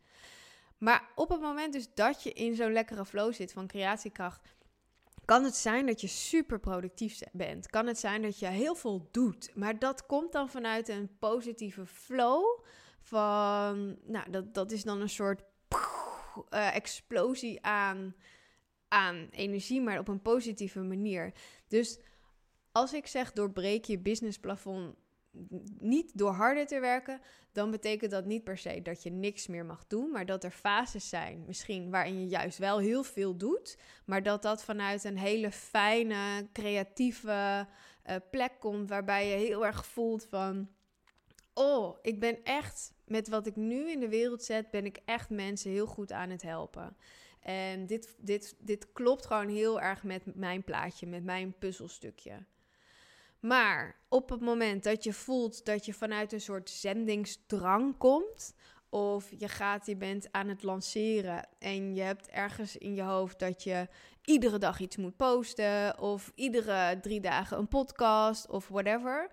Maar 0.77 1.09
op 1.15 1.29
het 1.29 1.41
moment 1.41 1.73
dus 1.73 1.93
dat 1.93 2.23
je 2.23 2.33
in 2.33 2.55
zo'n 2.55 2.73
lekkere 2.73 3.05
flow 3.05 3.33
zit 3.33 3.51
van 3.51 3.67
creatiekracht, 3.67 4.55
kan 5.25 5.43
het 5.43 5.55
zijn 5.55 5.85
dat 5.85 6.01
je 6.01 6.07
super 6.07 6.59
productief 6.59 7.19
bent. 7.31 7.67
Kan 7.67 7.87
het 7.87 7.99
zijn 7.99 8.21
dat 8.21 8.39
je 8.39 8.47
heel 8.47 8.75
veel 8.75 9.07
doet. 9.11 9.51
Maar 9.55 9.79
dat 9.79 10.05
komt 10.05 10.31
dan 10.31 10.49
vanuit 10.49 10.89
een 10.89 11.17
positieve 11.19 11.85
flow. 11.85 12.59
Van, 13.01 13.97
nou, 14.05 14.29
dat, 14.31 14.53
dat 14.53 14.71
is 14.71 14.83
dan 14.83 15.01
een 15.01 15.09
soort 15.09 15.43
uh, 16.49 16.75
explosie 16.75 17.65
aan, 17.65 18.15
aan 18.87 19.27
energie, 19.31 19.81
maar 19.81 19.99
op 19.99 20.07
een 20.07 20.21
positieve 20.21 20.81
manier. 20.81 21.33
Dus 21.67 21.99
als 22.71 22.93
ik 22.93 23.07
zeg 23.07 23.31
doorbreek 23.31 23.85
je 23.85 23.99
businessplafond 23.99 24.95
niet 25.79 26.17
door 26.17 26.31
harder 26.31 26.67
te 26.67 26.79
werken, 26.79 27.21
dan 27.51 27.71
betekent 27.71 28.11
dat 28.11 28.25
niet 28.25 28.43
per 28.43 28.57
se 28.57 28.81
dat 28.81 29.03
je 29.03 29.09
niks 29.09 29.47
meer 29.47 29.65
mag 29.65 29.87
doen, 29.87 30.11
maar 30.11 30.25
dat 30.25 30.43
er 30.43 30.51
fases 30.51 31.09
zijn, 31.09 31.43
misschien 31.47 31.89
waarin 31.89 32.19
je 32.19 32.27
juist 32.27 32.57
wel 32.57 32.79
heel 32.79 33.03
veel 33.03 33.37
doet, 33.37 33.77
maar 34.05 34.23
dat 34.23 34.41
dat 34.41 34.63
vanuit 34.63 35.03
een 35.03 35.17
hele 35.17 35.51
fijne, 35.51 36.47
creatieve 36.53 37.67
uh, 38.05 38.15
plek 38.31 38.59
komt, 38.59 38.89
waarbij 38.89 39.27
je 39.27 39.35
heel 39.35 39.65
erg 39.65 39.85
voelt 39.85 40.25
van, 40.29 40.69
oh, 41.53 41.97
ik 42.01 42.19
ben 42.19 42.43
echt, 42.43 42.93
met 43.05 43.27
wat 43.27 43.47
ik 43.47 43.55
nu 43.55 43.91
in 43.91 43.99
de 43.99 44.09
wereld 44.09 44.43
zet, 44.43 44.71
ben 44.71 44.85
ik 44.85 44.99
echt 45.05 45.29
mensen 45.29 45.71
heel 45.71 45.87
goed 45.87 46.11
aan 46.11 46.29
het 46.29 46.41
helpen. 46.41 46.97
En 47.39 47.85
dit, 47.85 48.15
dit, 48.17 48.55
dit 48.59 48.91
klopt 48.91 49.25
gewoon 49.25 49.49
heel 49.49 49.81
erg 49.81 50.03
met 50.03 50.35
mijn 50.35 50.63
plaatje, 50.63 51.07
met 51.07 51.23
mijn 51.23 51.57
puzzelstukje. 51.59 52.45
Maar 53.45 53.95
op 54.09 54.29
het 54.29 54.41
moment 54.41 54.83
dat 54.83 55.03
je 55.03 55.13
voelt 55.13 55.65
dat 55.65 55.85
je 55.85 55.93
vanuit 55.93 56.31
een 56.33 56.41
soort 56.41 56.69
zendingsdrang 56.69 57.97
komt, 57.97 58.53
of 58.89 59.29
je 59.37 59.47
gaat, 59.47 59.85
je 59.85 59.95
bent 59.95 60.27
aan 60.31 60.47
het 60.47 60.63
lanceren 60.63 61.47
en 61.59 61.95
je 61.95 62.01
hebt 62.01 62.27
ergens 62.27 62.77
in 62.77 62.95
je 62.95 63.01
hoofd 63.01 63.39
dat 63.39 63.63
je 63.63 63.87
iedere 64.21 64.57
dag 64.57 64.79
iets 64.79 64.97
moet 64.97 65.15
posten, 65.15 65.99
of 65.99 66.31
iedere 66.35 66.99
drie 67.01 67.19
dagen 67.19 67.57
een 67.57 67.67
podcast, 67.67 68.49
of 68.49 68.67
whatever, 68.67 69.29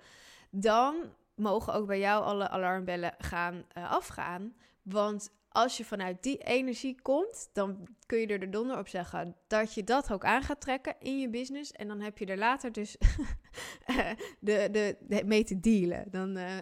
dan 0.51 0.95
mogen 1.35 1.75
ook 1.75 1.87
bij 1.87 1.99
jou 1.99 2.25
alle 2.25 2.49
alarmbellen 2.49 3.15
gaan 3.19 3.65
uh, 3.79 3.91
afgaan. 3.91 4.55
Want 4.83 5.31
als 5.53 5.77
je 5.77 5.85
vanuit 5.85 6.23
die 6.23 6.39
energie 6.39 7.01
komt, 7.03 7.51
dan 7.53 7.89
kun 8.07 8.19
je 8.19 8.27
er 8.27 8.41
de 8.41 8.49
donder 8.49 8.79
op 8.79 8.89
zeggen 8.89 9.37
dat 9.47 9.75
je 9.75 9.85
dat 9.85 10.13
ook 10.13 10.25
aan 10.25 10.43
gaat 10.43 10.61
trekken 10.61 10.97
in 10.99 11.19
je 11.19 11.29
business. 11.31 11.73
En 11.73 11.89
dan 11.89 12.01
heb 12.01 12.19
je 12.19 12.27
er 12.27 12.39
later 12.39 12.73
dus 12.73 12.97
de, 14.41 14.69
de, 14.71 14.97
de, 15.01 15.25
mee 15.25 15.45
te 15.45 15.61
dealen. 15.61 16.11
Dan, 16.11 16.37
uh, 16.37 16.59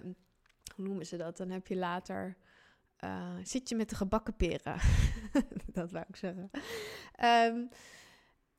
hoe 0.74 0.85
noemen 0.85 1.07
ze 1.07 1.16
dat? 1.16 1.37
Dan 1.37 1.51
heb 1.51 1.66
je 1.66 1.77
later, 1.77 2.37
uh, 3.05 3.37
zit 3.42 3.68
je 3.68 3.77
met 3.77 3.88
de 3.88 3.96
gebakken 3.96 4.37
peren. 4.37 4.81
dat 5.72 5.90
wou 5.92 6.05
ik 6.09 6.16
zeggen. 6.16 6.51
Um, 7.24 7.68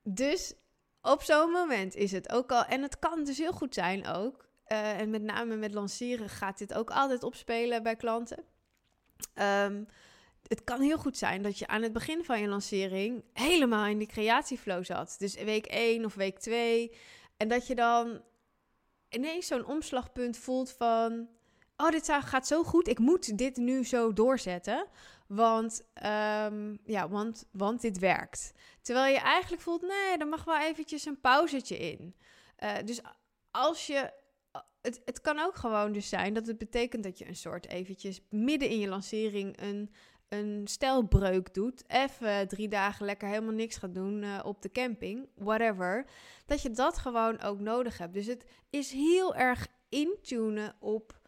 dus 0.03 0.55
op 1.01 1.21
zo'n 1.21 1.51
moment 1.51 1.95
is 1.95 2.11
het 2.11 2.31
ook 2.31 2.51
al, 2.51 2.65
en 2.65 2.81
het 2.81 2.99
kan 2.99 3.23
dus 3.23 3.37
heel 3.37 3.53
goed 3.53 3.73
zijn 3.73 4.07
ook, 4.07 4.47
en 4.65 5.09
met 5.09 5.21
name 5.21 5.55
met 5.55 5.73
lanceren 5.73 6.29
gaat 6.29 6.57
dit 6.57 6.73
ook 6.73 6.89
altijd 6.89 7.23
opspelen 7.23 7.83
bij 7.83 7.95
klanten. 7.95 8.43
Um, 9.35 9.87
het 10.49 10.63
kan 10.63 10.81
heel 10.81 10.97
goed 10.97 11.17
zijn 11.17 11.41
dat 11.41 11.59
je 11.59 11.67
aan 11.67 11.81
het 11.81 11.93
begin 11.93 12.23
van 12.23 12.41
je 12.41 12.47
lancering 12.47 13.23
helemaal 13.33 13.85
in 13.85 13.97
die 13.97 14.07
creatieflow 14.07 14.83
zat. 14.83 15.15
Dus 15.17 15.35
week 15.35 15.65
1 15.65 16.05
of 16.05 16.15
week 16.15 16.39
2. 16.39 16.95
En 17.37 17.47
dat 17.47 17.67
je 17.67 17.75
dan 17.75 18.21
ineens 19.09 19.47
zo'n 19.47 19.65
omslagpunt 19.65 20.37
voelt 20.37 20.71
van... 20.71 21.29
Oh, 21.77 21.89
dit 21.89 22.09
gaat 22.09 22.47
zo 22.47 22.63
goed. 22.63 22.87
Ik 22.87 22.99
moet 22.99 23.37
dit 23.37 23.57
nu 23.57 23.85
zo 23.85 24.13
doorzetten. 24.13 24.87
Want, 25.27 25.81
um, 26.45 26.79
ja, 26.85 27.09
want, 27.09 27.47
want 27.51 27.81
dit 27.81 27.99
werkt. 27.99 28.53
Terwijl 28.81 29.13
je 29.13 29.19
eigenlijk 29.19 29.61
voelt, 29.61 29.81
nee, 29.81 30.17
er 30.17 30.27
mag 30.27 30.43
wel 30.43 30.59
eventjes 30.59 31.05
een 31.05 31.21
pauzetje 31.21 31.77
in. 31.77 32.15
Uh, 32.63 32.75
dus 32.85 33.01
als 33.51 33.87
je 33.87 34.11
het, 34.81 35.01
het 35.05 35.21
kan 35.21 35.39
ook 35.39 35.55
gewoon 35.55 35.91
dus 35.91 36.09
zijn 36.09 36.33
dat 36.33 36.47
het 36.47 36.57
betekent 36.57 37.03
dat 37.03 37.17
je 37.17 37.27
een 37.27 37.35
soort 37.35 37.67
eventjes 37.67 38.21
midden 38.29 38.69
in 38.69 38.79
je 38.79 38.87
lancering 38.87 39.61
een, 39.61 39.93
een 40.29 40.61
stijlbreuk 40.67 41.53
doet, 41.53 41.83
even 41.87 42.47
drie 42.47 42.67
dagen 42.67 43.05
lekker 43.05 43.27
helemaal 43.27 43.53
niks 43.53 43.77
gaat 43.77 43.93
doen 43.93 44.23
uh, 44.23 44.39
op 44.43 44.61
de 44.61 44.71
camping, 44.71 45.29
whatever, 45.35 46.05
dat 46.45 46.61
je 46.61 46.71
dat 46.71 46.97
gewoon 46.97 47.41
ook 47.41 47.59
nodig 47.59 47.97
hebt. 47.97 48.13
Dus 48.13 48.25
het 48.25 48.45
is 48.69 48.91
heel 48.91 49.35
erg 49.35 49.67
intunen 49.89 50.75
op 50.79 51.18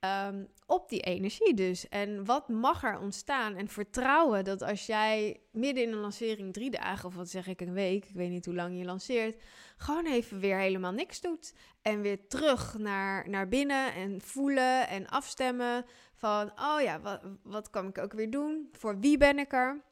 Um, 0.00 0.48
op 0.66 0.88
die 0.88 1.00
energie 1.00 1.54
dus. 1.54 1.88
En 1.88 2.24
wat 2.24 2.48
mag 2.48 2.84
er 2.84 2.98
ontstaan? 2.98 3.56
En 3.56 3.68
vertrouwen 3.68 4.44
dat 4.44 4.62
als 4.62 4.86
jij 4.86 5.40
midden 5.52 5.82
in 5.84 5.92
een 5.92 5.98
lancering 5.98 6.52
drie 6.52 6.70
dagen, 6.70 7.08
of 7.08 7.14
wat 7.14 7.28
zeg 7.28 7.46
ik, 7.46 7.60
een 7.60 7.72
week, 7.72 8.04
ik 8.04 8.14
weet 8.14 8.30
niet 8.30 8.44
hoe 8.44 8.54
lang 8.54 8.78
je 8.78 8.84
lanceert, 8.84 9.42
gewoon 9.76 10.06
even 10.06 10.40
weer 10.40 10.58
helemaal 10.58 10.92
niks 10.92 11.20
doet. 11.20 11.54
En 11.82 12.00
weer 12.00 12.28
terug 12.28 12.78
naar, 12.78 13.28
naar 13.28 13.48
binnen 13.48 13.94
en 13.94 14.20
voelen 14.20 14.88
en 14.88 15.08
afstemmen 15.08 15.84
van, 16.14 16.52
oh 16.60 16.80
ja, 16.80 17.00
wat, 17.00 17.20
wat 17.42 17.70
kan 17.70 17.88
ik 17.88 17.98
ook 17.98 18.12
weer 18.12 18.30
doen? 18.30 18.68
Voor 18.72 18.98
wie 18.98 19.18
ben 19.18 19.38
ik 19.38 19.52
er? 19.52 19.82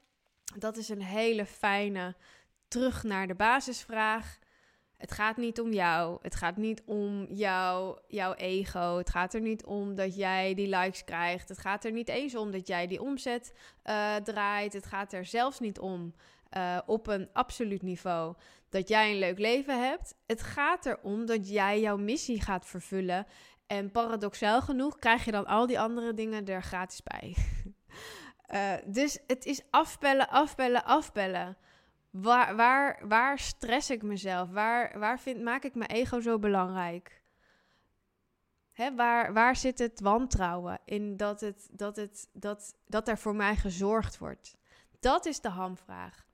Dat 0.59 0.77
is 0.77 0.89
een 0.89 1.03
hele 1.03 1.47
fijne 1.47 2.15
terug 2.69 3.03
naar 3.03 3.27
de 3.27 3.35
basisvraag. 3.35 4.39
Het 4.97 5.13
gaat 5.13 5.37
niet 5.37 5.61
om 5.61 5.73
jou. 5.73 6.19
Het 6.23 6.35
gaat 6.35 6.57
niet 6.57 6.83
om 6.87 7.27
jou, 7.29 7.99
jouw 8.09 8.35
ego. 8.35 8.97
Het 8.97 9.11
gaat 9.11 9.35
er 9.35 9.41
niet 9.41 9.65
om 9.65 9.95
dat 9.95 10.17
jij 10.17 10.55
die 10.55 10.69
likes 10.69 11.05
krijgt. 11.05 11.49
Het 11.49 11.59
gaat 11.59 11.85
er 11.85 11.93
niet 11.93 12.09
eens 12.09 12.37
om 12.37 12.51
dat 12.51 12.67
jij 12.67 12.87
die 12.87 13.03
omzet 13.03 13.55
uh, 13.85 14.15
draait. 14.17 14.73
Het 14.73 14.87
gaat 14.87 15.13
er 15.13 15.25
zelfs 15.25 15.61
niet 15.61 15.79
om 15.79 16.15
uh, 16.57 16.79
op 16.87 17.07
een 17.07 17.29
absoluut 17.33 17.83
niveau 17.83 18.35
dat 18.69 18.89
jij 18.89 19.11
een 19.11 19.19
leuk 19.19 19.39
leven 19.39 19.83
hebt. 19.89 20.15
Het 20.27 20.43
gaat 20.43 20.87
erom 20.87 21.27
dat 21.27 21.49
jij 21.49 21.81
jouw 21.81 21.97
missie 21.97 22.41
gaat 22.41 22.67
vervullen. 22.67 23.27
En 23.67 23.91
paradoxaal 23.91 24.63
genoeg 24.63 24.99
krijg 24.99 25.25
je 25.25 25.31
dan 25.31 25.47
al 25.47 25.67
die 25.67 25.81
andere 25.81 26.15
dingen 26.15 26.45
er 26.47 26.63
gratis 26.63 27.03
bij. 27.03 27.37
uh, 28.55 28.73
dus 28.97 29.19
het 29.27 29.45
is 29.45 29.63
afbellen, 29.71 30.29
afbellen, 30.29 30.85
afbellen. 30.85 31.57
Waar, 32.21 32.57
waar, 32.57 33.09
waar 33.09 33.39
stress 33.39 33.91
ik 33.91 34.03
mezelf? 34.03 34.51
Waar, 34.51 34.99
waar 34.99 35.21
vind, 35.21 35.43
maak 35.43 35.65
ik 35.65 35.75
mijn 35.75 35.91
ego 35.91 36.21
zo 36.21 36.39
belangrijk? 36.39 37.23
Hè, 38.73 38.95
waar, 38.95 39.33
waar 39.33 39.57
zit 39.57 39.79
het 39.79 40.01
wantrouwen 40.01 40.81
in 40.85 41.17
dat, 41.17 41.41
het, 41.41 41.69
dat, 41.73 41.97
het, 41.97 42.29
dat, 42.33 42.77
dat 42.87 43.09
er 43.09 43.19
voor 43.19 43.35
mij 43.35 43.57
gezorgd 43.57 44.19
wordt? 44.19 44.57
Dat 45.01 45.27
is 45.27 45.41
de 45.41 45.49
hamvraag. 45.49 46.27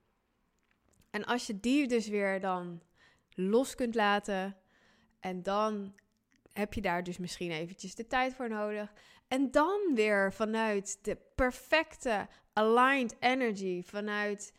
En 1.10 1.24
als 1.24 1.46
je 1.46 1.60
die 1.60 1.88
dus 1.88 2.08
weer 2.08 2.40
dan 2.40 2.82
los 3.34 3.74
kunt 3.74 3.94
laten 3.94 4.56
en 5.20 5.42
dan 5.42 5.94
heb 6.52 6.74
je 6.74 6.80
daar 6.80 7.02
dus 7.02 7.18
misschien 7.18 7.50
eventjes 7.50 7.94
de 7.94 8.06
tijd 8.06 8.34
voor 8.34 8.48
nodig. 8.48 8.92
En 9.28 9.50
dan 9.50 9.80
weer 9.94 10.32
vanuit 10.32 10.98
de 11.04 11.16
perfecte 11.34 12.28
aligned 12.52 13.16
energy, 13.20 13.82
vanuit 13.82 14.52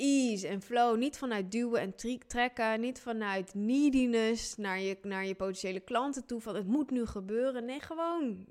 ease 0.00 0.48
en 0.48 0.62
flow. 0.62 0.96
Niet 0.96 1.18
vanuit 1.18 1.50
duwen 1.50 1.80
en 1.80 1.94
trekken. 2.26 2.80
Niet 2.80 3.00
vanuit 3.00 3.54
neediness 3.54 4.56
naar 4.56 4.80
je, 4.80 4.98
naar 5.02 5.26
je 5.26 5.34
potentiële 5.34 5.80
klanten 5.80 6.26
toe. 6.26 6.40
Van 6.40 6.54
het 6.54 6.66
moet 6.66 6.90
nu 6.90 7.06
gebeuren. 7.06 7.64
Nee, 7.64 7.80
gewoon 7.80 8.46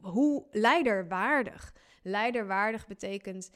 hoe 0.00 0.46
leiderwaardig. 0.50 1.74
Leiderwaardig 2.02 2.86
betekent 2.86 3.50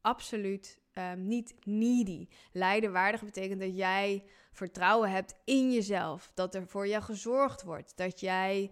absoluut 0.00 0.78
um, 0.94 1.26
niet 1.26 1.54
needy. 1.64 2.28
Leiderwaardig 2.52 3.24
betekent 3.24 3.60
dat 3.60 3.76
jij 3.76 4.24
vertrouwen 4.52 5.10
hebt 5.10 5.34
in 5.44 5.72
jezelf. 5.72 6.30
Dat 6.34 6.54
er 6.54 6.66
voor 6.66 6.88
jou 6.88 7.02
gezorgd 7.02 7.62
wordt. 7.62 7.96
Dat 7.96 8.20
jij. 8.20 8.70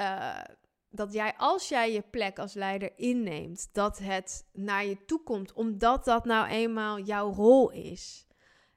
Uh, 0.00 0.40
dat 0.90 1.12
jij, 1.12 1.34
als 1.36 1.68
jij 1.68 1.92
je 1.92 2.02
plek 2.02 2.38
als 2.38 2.54
leider 2.54 2.92
inneemt, 2.96 3.68
dat 3.72 3.98
het 3.98 4.46
naar 4.52 4.84
je 4.84 5.04
toe 5.04 5.22
komt, 5.22 5.52
omdat 5.52 6.04
dat 6.04 6.24
nou 6.24 6.48
eenmaal 6.48 6.98
jouw 6.98 7.32
rol 7.32 7.70
is. 7.70 8.26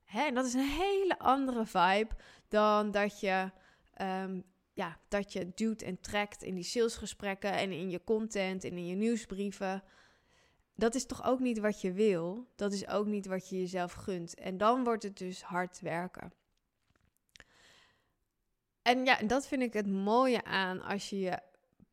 Hè? 0.03 0.21
En 0.21 0.33
dat 0.33 0.45
is 0.45 0.53
een 0.53 0.69
hele 0.69 1.19
andere 1.19 1.65
vibe 1.65 2.09
dan 2.47 2.91
dat 2.91 3.19
je, 3.19 3.51
um, 4.01 4.43
ja, 4.73 4.99
dat 5.07 5.33
je 5.33 5.51
duwt 5.55 5.81
en 5.81 5.99
trekt 5.99 6.43
in 6.43 6.55
die 6.55 6.63
salesgesprekken 6.63 7.51
en 7.51 7.71
in 7.71 7.89
je 7.89 8.03
content 8.03 8.63
en 8.63 8.71
in 8.71 8.85
je 8.85 8.95
nieuwsbrieven. 8.95 9.83
Dat 10.75 10.95
is 10.95 11.05
toch 11.05 11.25
ook 11.25 11.39
niet 11.39 11.59
wat 11.59 11.81
je 11.81 11.91
wil? 11.91 12.47
Dat 12.55 12.73
is 12.73 12.87
ook 12.87 13.05
niet 13.05 13.25
wat 13.25 13.49
je 13.49 13.59
jezelf 13.59 13.93
gunt. 13.93 14.35
En 14.35 14.57
dan 14.57 14.83
wordt 14.83 15.03
het 15.03 15.17
dus 15.17 15.41
hard 15.41 15.79
werken. 15.79 16.33
En 18.81 19.05
ja, 19.05 19.17
dat 19.23 19.47
vind 19.47 19.61
ik 19.61 19.73
het 19.73 19.87
mooie 19.87 20.43
aan 20.43 20.81
als 20.81 21.09
je 21.09 21.19
je 21.19 21.39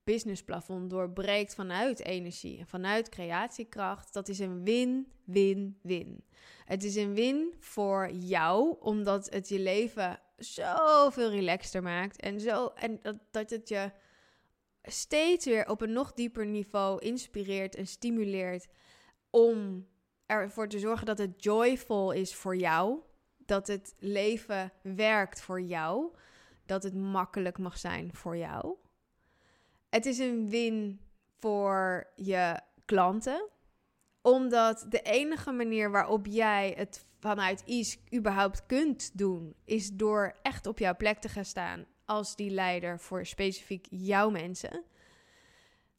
businessplafond 0.08 0.90
doorbreekt 0.90 1.54
vanuit 1.54 2.04
energie 2.04 2.58
en 2.58 2.66
vanuit 2.66 3.08
creatiekracht, 3.08 4.12
dat 4.12 4.28
is 4.28 4.38
een 4.38 4.64
win-win-win. 4.64 6.24
Het 6.64 6.84
is 6.84 6.96
een 6.96 7.14
win 7.14 7.54
voor 7.58 8.10
jou, 8.10 8.76
omdat 8.80 9.30
het 9.30 9.48
je 9.48 9.58
leven 9.58 10.20
zoveel 10.36 11.30
relaxter 11.30 11.82
maakt 11.82 12.20
en, 12.20 12.40
zo, 12.40 12.66
en 12.74 12.98
dat, 13.02 13.18
dat 13.30 13.50
het 13.50 13.68
je 13.68 13.90
steeds 14.82 15.44
weer 15.44 15.68
op 15.68 15.80
een 15.80 15.92
nog 15.92 16.12
dieper 16.12 16.46
niveau 16.46 17.00
inspireert 17.00 17.74
en 17.74 17.86
stimuleert 17.86 18.66
om 19.30 19.86
ervoor 20.26 20.68
te 20.68 20.78
zorgen 20.78 21.06
dat 21.06 21.18
het 21.18 21.44
joyful 21.44 22.12
is 22.12 22.34
voor 22.34 22.56
jou, 22.56 23.00
dat 23.36 23.66
het 23.66 23.94
leven 23.98 24.72
werkt 24.82 25.40
voor 25.40 25.60
jou, 25.60 26.14
dat 26.66 26.82
het 26.82 26.94
makkelijk 26.94 27.58
mag 27.58 27.78
zijn 27.78 28.14
voor 28.14 28.36
jou. 28.36 28.76
Het 29.88 30.06
is 30.06 30.18
een 30.18 30.48
win 30.48 31.00
voor 31.38 32.10
je 32.14 32.60
klanten. 32.84 33.48
Omdat 34.22 34.86
de 34.88 35.02
enige 35.02 35.52
manier 35.52 35.90
waarop 35.90 36.26
jij 36.26 36.74
het 36.76 37.06
vanuit 37.18 37.62
iets 37.66 37.98
überhaupt 38.14 38.66
kunt 38.66 39.18
doen, 39.18 39.54
is 39.64 39.92
door 39.92 40.36
echt 40.42 40.66
op 40.66 40.78
jouw 40.78 40.96
plek 40.96 41.18
te 41.18 41.28
gaan 41.28 41.44
staan 41.44 41.86
als 42.04 42.36
die 42.36 42.50
leider 42.50 43.00
voor 43.00 43.26
specifiek 43.26 43.86
jouw 43.90 44.30
mensen. 44.30 44.84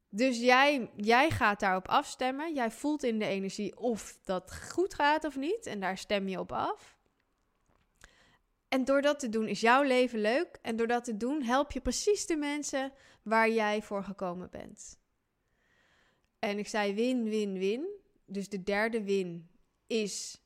Dus 0.09 0.39
jij, 0.39 0.91
jij 0.95 1.29
gaat 1.29 1.59
daarop 1.59 1.87
afstemmen. 1.87 2.53
Jij 2.53 2.71
voelt 2.71 3.03
in 3.03 3.19
de 3.19 3.25
energie 3.25 3.77
of 3.77 4.19
dat 4.23 4.59
goed 4.71 4.93
gaat 4.93 5.23
of 5.23 5.35
niet. 5.35 5.65
En 5.65 5.79
daar 5.79 5.97
stem 5.97 6.27
je 6.27 6.39
op 6.39 6.51
af. 6.51 6.98
En 8.69 8.85
door 8.85 9.01
dat 9.01 9.19
te 9.19 9.29
doen 9.29 9.47
is 9.47 9.59
jouw 9.59 9.83
leven 9.83 10.21
leuk. 10.21 10.59
En 10.61 10.75
door 10.75 10.87
dat 10.87 11.03
te 11.03 11.17
doen 11.17 11.41
help 11.41 11.71
je 11.71 11.81
precies 11.81 12.25
de 12.25 12.35
mensen 12.35 12.91
waar 13.23 13.49
jij 13.49 13.81
voor 13.81 14.03
gekomen 14.03 14.49
bent. 14.49 14.99
En 16.39 16.57
ik 16.57 16.67
zei 16.67 16.93
win, 16.93 17.23
win, 17.23 17.57
win. 17.57 17.87
Dus 18.25 18.49
de 18.49 18.63
derde 18.63 19.03
win 19.03 19.49
is. 19.87 20.41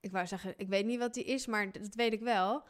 Ik 0.00 0.12
wou 0.12 0.26
zeggen, 0.26 0.54
ik 0.56 0.68
weet 0.68 0.86
niet 0.86 0.98
wat 0.98 1.14
die 1.14 1.24
is, 1.24 1.46
maar 1.46 1.72
dat 1.72 1.94
weet 1.94 2.12
ik 2.12 2.20
wel. 2.20 2.64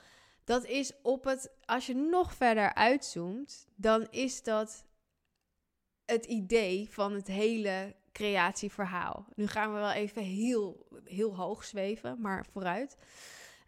Dat 0.45 0.65
is 0.65 0.93
op 1.03 1.25
het. 1.25 1.51
Als 1.65 1.87
je 1.87 1.95
nog 1.95 2.35
verder 2.35 2.75
uitzoomt, 2.75 3.67
dan 3.75 4.07
is 4.11 4.43
dat 4.43 4.87
het 6.05 6.25
idee 6.25 6.89
van 6.91 7.13
het 7.13 7.27
hele 7.27 7.97
creatieverhaal. 8.13 9.27
Nu 9.35 9.47
gaan 9.47 9.73
we 9.73 9.79
wel 9.79 9.93
even 9.93 10.23
heel, 10.23 10.87
heel 11.05 11.37
hoog 11.37 11.65
zweven, 11.65 12.21
maar 12.21 12.47
vooruit. 12.53 12.97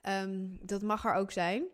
Ehm, 0.07 0.47
dat 0.61 0.83
mag 0.83 1.05
er 1.05 1.15
ook 1.15 1.33
zijn. 1.33 1.65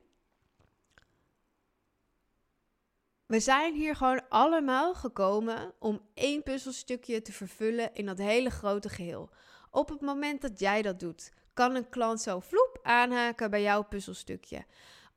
We 3.26 3.40
zijn 3.40 3.74
hier 3.74 3.96
gewoon 3.96 4.28
allemaal 4.28 4.94
gekomen 4.94 5.74
om 5.78 6.00
één 6.14 6.42
puzzelstukje 6.42 7.22
te 7.22 7.32
vervullen 7.32 7.94
in 7.94 8.06
dat 8.06 8.18
hele 8.18 8.50
grote 8.50 8.88
geheel. 8.88 9.30
Op 9.70 9.88
het 9.88 10.00
moment 10.00 10.40
dat 10.40 10.58
jij 10.58 10.82
dat 10.82 11.00
doet, 11.00 11.32
kan 11.52 11.74
een 11.74 11.88
klant 11.88 12.20
zo 12.20 12.40
vloep 12.40 12.78
aanhaken 12.82 13.50
bij 13.50 13.62
jouw 13.62 13.82
puzzelstukje. 13.82 14.64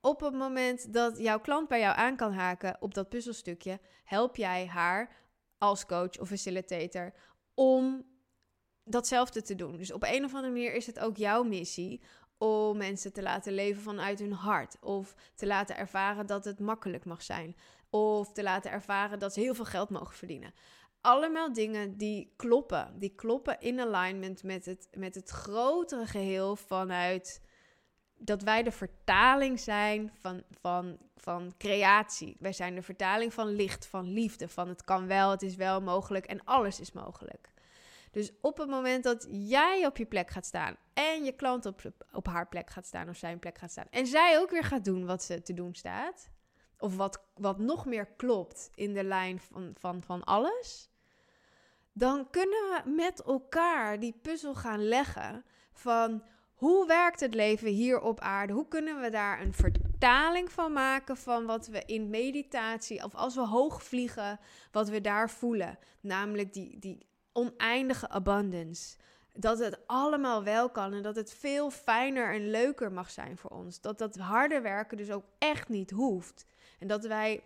Op 0.01 0.19
het 0.19 0.34
moment 0.34 0.93
dat 0.93 1.17
jouw 1.17 1.39
klant 1.39 1.67
bij 1.67 1.80
jou 1.80 1.97
aan 1.97 2.15
kan 2.15 2.34
haken 2.34 2.78
op 2.80 2.93
dat 2.93 3.10
puzzelstukje, 3.10 3.80
help 4.04 4.36
jij 4.36 4.67
haar 4.67 5.15
als 5.58 5.86
coach 5.86 6.19
of 6.19 6.28
facilitator 6.28 7.13
om 7.54 8.06
datzelfde 8.84 9.41
te 9.41 9.56
doen. 9.56 9.78
Dus 9.78 9.91
op 9.91 10.04
een 10.04 10.23
of 10.23 10.34
andere 10.34 10.54
manier 10.54 10.73
is 10.73 10.86
het 10.86 10.99
ook 10.99 11.17
jouw 11.17 11.43
missie 11.43 12.01
om 12.38 12.78
mensen 12.78 13.13
te 13.13 13.21
laten 13.21 13.54
leven 13.54 13.82
vanuit 13.82 14.19
hun 14.19 14.32
hart. 14.32 14.78
Of 14.82 15.15
te 15.36 15.45
laten 15.45 15.78
ervaren 15.78 16.26
dat 16.26 16.45
het 16.45 16.60
makkelijk 16.60 17.06
mag 17.06 17.21
zijn. 17.21 17.56
Of 17.89 18.32
te 18.32 18.43
laten 18.43 18.71
ervaren 18.71 19.19
dat 19.19 19.34
ze 19.34 19.39
heel 19.39 19.56
veel 19.56 19.65
geld 19.65 19.89
mogen 19.89 20.15
verdienen. 20.15 20.54
Allemaal 21.02 21.54
dingen 21.54 21.98
die 21.98 22.34
kloppen. 22.36 23.00
Die 23.00 23.15
kloppen 23.15 23.60
in 23.60 23.80
alignment 23.80 24.43
met 24.43 24.65
het, 24.65 24.88
met 24.93 25.15
het 25.15 25.30
grotere 25.30 26.06
geheel 26.06 26.56
vanuit 26.56 27.41
dat 28.17 28.41
wij 28.41 28.63
de 28.63 28.71
vertaling 28.71 29.60
zijn 29.60 30.12
van, 30.19 30.43
van, 30.62 30.98
van 31.15 31.54
creatie. 31.58 32.36
Wij 32.39 32.54
zijn 32.54 32.76
de 32.76 32.82
vertaling 32.82 33.34
van 33.34 33.48
licht, 33.48 33.86
van 33.86 34.13
liefde, 34.13 34.48
van 34.48 34.67
het 34.67 34.84
kan 34.84 35.08
wel, 35.08 35.32
het 35.32 35.41
is 35.41 35.56
wel 35.56 35.82
mogelijk 35.82 36.26
en 36.26 36.43
alles 36.43 36.80
is 36.80 36.91
mogelijk. 36.91 37.54
Dus 38.15 38.32
op 38.41 38.58
het 38.58 38.69
moment 38.69 39.04
dat 39.04 39.28
jij 39.30 39.86
op 39.86 39.97
je 39.97 40.06
plek 40.06 40.30
gaat 40.30 40.45
staan 40.45 40.75
en 40.93 41.23
je 41.23 41.32
klant 41.32 41.65
op, 41.65 41.82
op 42.12 42.28
haar 42.28 42.47
plek 42.47 42.69
gaat 42.69 42.86
staan 42.86 43.10
of 43.10 43.15
zijn 43.15 43.39
plek 43.39 43.58
gaat 43.58 43.71
staan 43.71 43.88
en 43.89 44.08
zij 44.08 44.39
ook 44.39 44.49
weer 44.49 44.63
gaat 44.63 44.86
doen 44.86 45.06
wat 45.06 45.23
ze 45.23 45.41
te 45.41 45.54
doen 45.54 45.75
staat, 45.75 46.30
of 46.78 46.95
wat, 46.95 47.23
wat 47.34 47.60
nog 47.60 47.86
meer 47.86 48.06
klopt 48.06 48.69
in 48.75 48.93
de 48.93 49.04
lijn 49.04 49.39
van, 49.39 49.71
van, 49.80 50.04
van 50.04 50.23
alles, 50.23 50.89
dan 51.93 52.30
kunnen 52.30 52.60
we 52.60 52.89
met 52.89 53.21
elkaar 53.21 53.99
die 53.99 54.19
puzzel 54.21 54.56
gaan 54.56 54.88
leggen 54.88 55.45
van 55.73 56.23
hoe 56.54 56.88
werkt 56.88 57.19
het 57.19 57.34
leven 57.34 57.67
hier 57.67 57.99
op 57.99 58.19
aarde? 58.19 58.54
Hoe 58.54 58.67
kunnen 58.67 59.01
we 59.01 59.10
daar 59.10 59.41
een 59.41 59.54
vertaling 59.54 60.51
van 60.51 60.73
maken 60.73 61.17
van 61.17 61.45
wat 61.45 61.67
we 61.67 61.84
in 61.86 62.10
meditatie 62.10 63.04
of 63.04 63.15
als 63.15 63.36
we 63.36 63.47
hoog 63.47 63.84
vliegen, 63.84 64.39
wat 64.71 64.89
we 64.89 65.01
daar 65.01 65.30
voelen? 65.30 65.80
Namelijk 66.01 66.54
die, 66.54 66.80
die 66.80 67.13
oneindige 67.36 68.10
abundance. 68.10 68.98
Dat 69.34 69.60
het 69.60 69.88
allemaal 69.88 70.43
wel 70.43 70.69
kan 70.69 70.93
en 70.93 71.02
dat 71.02 71.15
het 71.15 71.34
veel 71.34 71.69
fijner 71.71 72.34
en 72.34 72.50
leuker 72.50 72.91
mag 72.91 73.12
zijn 73.12 73.38
voor 73.38 73.50
ons. 73.50 73.82
Dat 73.82 73.98
dat 73.98 74.15
harde 74.15 74.62
werken 74.62 74.98
dus 74.98 75.12
ook 75.12 75.26
echt 75.38 75.69
niet 75.69 75.91
hoeft. 75.91 76.45
En 76.80 76.88
dat 76.88 77.06
wij, 77.06 77.43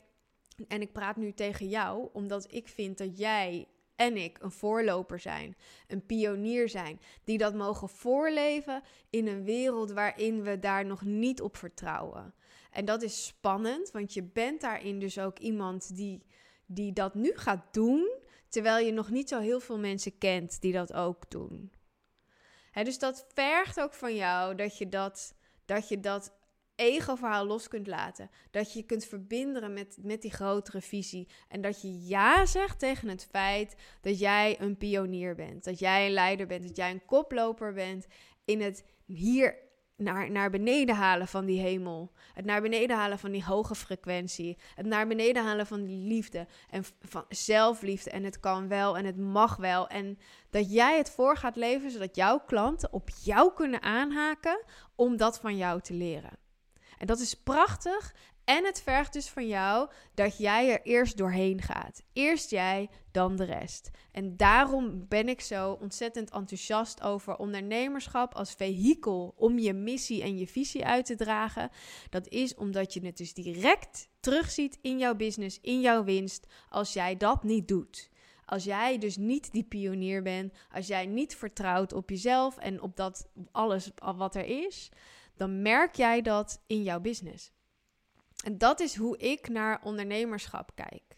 en 0.68 0.82
ik 0.82 0.92
praat 0.92 1.16
nu 1.16 1.34
tegen 1.34 1.68
jou, 1.68 2.10
omdat 2.14 2.54
ik 2.54 2.68
vind 2.68 2.98
dat 2.98 3.18
jij 3.18 3.68
en 3.96 4.18
ik 4.18 4.38
een 4.42 4.52
voorloper 4.52 5.20
zijn, 5.20 5.58
een 5.88 6.06
pionier 6.06 6.70
zijn, 6.70 7.00
die 7.24 7.38
dat 7.38 7.54
mogen 7.54 7.90
voorleven 7.90 8.82
in 9.10 9.28
een 9.28 9.44
wereld 9.44 9.92
waarin 9.92 10.44
we 10.44 10.60
daar 10.60 10.86
nog 10.86 11.02
niet 11.02 11.42
op 11.42 11.58
vertrouwen. 11.58 12.34
En 12.72 12.86
dat 12.86 13.02
is 13.02 13.26
spannend, 13.26 13.92
want 13.92 14.14
je 14.14 14.24
bent 14.24 14.62
daarin 14.62 15.00
dus 15.00 15.20
ook 15.20 15.40
iemand 15.40 15.96
die, 15.96 16.24
die 16.66 16.94
dat 16.94 17.16
nu 17.16 17.32
gaat 17.36 17.66
doen, 17.72 18.10
terwijl 18.50 18.86
je 18.86 18.92
nog 18.92 19.10
niet 19.10 19.30
zo 19.30 19.40
heel 19.40 19.60
veel 19.60 19.80
mensen 19.80 20.18
kent 20.18 20.62
die 20.62 20.74
dat 20.74 20.94
ook 20.94 21.32
doen. 21.32 21.72
dus 22.84 23.00
dat 23.00 23.26
vergt 23.34 23.82
ook 23.82 23.94
van 23.94 24.16
jou 24.16 24.56
dat 24.56 24.78
je 24.78 24.90
dat, 24.90 25.36
dat 25.66 25.88
je 25.88 26.00
dat 26.00 26.38
ego-verhaal 26.80 27.46
los 27.46 27.68
kunt 27.68 27.88
laten. 27.88 28.30
Dat 28.52 28.74
je 28.74 28.80
je 28.80 28.86
kunt 28.86 29.06
verbinden 29.06 29.74
met, 29.74 29.98
met 30.02 30.22
die 30.22 30.32
grotere 30.32 30.82
visie. 30.82 31.28
En 31.48 31.62
dat 31.62 31.82
je 31.82 32.06
ja 32.08 32.46
zegt 32.46 32.80
tegen 32.80 33.08
het 33.08 33.28
feit 33.32 33.76
dat 34.02 34.20
jij 34.20 34.62
een 34.62 34.78
pionier 34.78 35.36
bent. 35.36 35.64
Dat 35.64 35.80
jij 35.80 36.06
een 36.06 36.14
leider 36.14 36.48
bent. 36.48 36.68
Dat 36.68 36.78
jij 36.78 36.92
een 36.92 37.06
koploper 37.06 37.74
bent 37.74 38.08
in 38.46 38.62
het 38.62 38.86
hier 39.06 39.69
naar, 40.00 40.32
naar 40.32 40.50
beneden 40.50 40.96
halen 40.96 41.28
van 41.28 41.46
die 41.46 41.60
hemel. 41.60 42.12
Het 42.34 42.46
naar 42.46 42.62
beneden 42.62 42.98
halen 42.98 43.20
van 43.20 43.32
die 43.32 43.44
hoge 43.44 43.76
frequentie. 43.76 44.58
Het 44.76 44.86
naar 44.86 45.08
beneden 45.08 45.44
halen 45.44 45.68
van 45.68 45.86
die 45.86 45.98
liefde. 45.98 46.48
En 46.70 46.84
van 47.02 47.26
zelfliefde. 47.30 48.10
En 48.10 48.24
het 48.24 48.40
kan 48.40 48.68
wel 48.68 48.98
en 48.98 49.06
het 49.06 49.18
mag 49.18 49.56
wel. 49.56 49.88
En 49.88 50.20
dat 50.50 50.72
jij 50.74 50.98
het 50.98 51.12
voor 51.12 51.38
gaat 51.38 51.56
leven 51.56 51.92
zodat 51.92 52.16
jouw 52.16 52.40
klanten 52.40 52.94
op 52.94 53.10
jou 53.24 53.54
kunnen 53.54 53.82
aanhaken 53.82 54.64
om 54.96 55.18
dat 55.18 55.40
van 55.40 55.58
jou 55.58 55.82
te 55.82 55.94
leren. 55.94 56.38
En 56.98 57.08
dat 57.08 57.20
is 57.20 57.34
prachtig. 57.34 58.14
En 58.50 58.66
het 58.66 58.82
vergt 58.82 59.14
dus 59.14 59.30
van 59.30 59.48
jou 59.48 59.90
dat 60.14 60.38
jij 60.38 60.72
er 60.72 60.82
eerst 60.84 61.18
doorheen 61.18 61.62
gaat. 61.62 62.04
Eerst 62.14 62.50
jij, 62.50 62.90
dan 63.12 63.36
de 63.36 63.44
rest. 63.44 63.90
En 64.12 64.38
daarom 64.38 65.08
ben 65.08 65.30
ik 65.30 65.42
zo 65.42 65.72
ontzettend 65.72 66.32
enthousiast 66.32 67.02
over 67.02 67.38
ondernemerschap 67.38 68.36
als 68.36 68.54
vehikel 68.54 69.34
om 69.38 69.60
je 69.60 69.74
missie 69.74 70.22
en 70.22 70.38
je 70.38 70.48
visie 70.48 70.86
uit 70.86 71.06
te 71.06 71.16
dragen. 71.16 71.70
Dat 72.10 72.28
is 72.28 72.56
omdat 72.56 72.94
je 72.94 73.06
het 73.06 73.18
dus 73.18 73.34
direct 73.34 74.10
terugziet 74.20 74.78
in 74.82 74.98
jouw 74.98 75.16
business, 75.16 75.60
in 75.62 75.82
jouw 75.82 76.04
winst, 76.04 76.48
als 76.70 76.94
jij 76.94 77.18
dat 77.18 77.44
niet 77.44 77.68
doet. 77.68 78.10
Als 78.46 78.64
jij 78.64 78.98
dus 78.98 79.18
niet 79.18 79.52
die 79.52 79.64
pionier 79.64 80.22
bent, 80.22 80.54
als 80.72 80.88
jij 80.88 81.06
niet 81.06 81.36
vertrouwt 81.36 81.94
op 81.94 82.10
jezelf 82.10 82.58
en 82.58 82.82
op 82.82 82.96
dat 82.96 83.30
alles 83.52 83.92
wat 84.16 84.36
er 84.36 84.46
is, 84.46 84.90
dan 85.36 85.62
merk 85.62 85.96
jij 85.96 86.22
dat 86.22 86.64
in 86.68 86.84
jouw 86.84 87.00
business. 87.00 87.52
En 88.44 88.58
dat 88.58 88.80
is 88.80 88.96
hoe 88.96 89.18
ik 89.18 89.48
naar 89.50 89.82
ondernemerschap 89.84 90.72
kijk. 90.76 91.10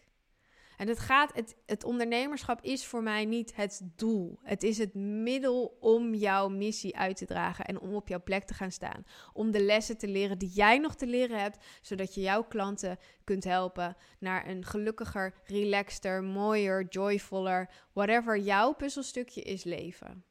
En 0.76 0.88
het 0.88 0.98
gaat, 0.98 1.34
het, 1.34 1.56
het 1.66 1.84
ondernemerschap 1.84 2.62
is 2.62 2.86
voor 2.86 3.02
mij 3.02 3.24
niet 3.24 3.56
het 3.56 3.80
doel. 3.96 4.38
Het 4.42 4.62
is 4.62 4.78
het 4.78 4.94
middel 4.94 5.76
om 5.80 6.14
jouw 6.14 6.48
missie 6.48 6.96
uit 6.96 7.16
te 7.16 7.26
dragen 7.26 7.64
en 7.64 7.80
om 7.80 7.94
op 7.94 8.08
jouw 8.08 8.22
plek 8.22 8.44
te 8.44 8.54
gaan 8.54 8.70
staan. 8.70 9.04
Om 9.32 9.50
de 9.50 9.62
lessen 9.62 9.98
te 9.98 10.08
leren 10.08 10.38
die 10.38 10.48
jij 10.48 10.78
nog 10.78 10.94
te 10.94 11.06
leren 11.06 11.38
hebt, 11.38 11.64
zodat 11.82 12.14
je 12.14 12.20
jouw 12.20 12.44
klanten 12.44 12.98
kunt 13.24 13.44
helpen 13.44 13.96
naar 14.18 14.48
een 14.48 14.64
gelukkiger, 14.64 15.34
relaxter, 15.44 16.22
mooier, 16.22 16.86
joyfuller, 16.88 17.70
whatever 17.92 18.38
jouw 18.38 18.72
puzzelstukje 18.72 19.42
is 19.42 19.64
leven. 19.64 20.24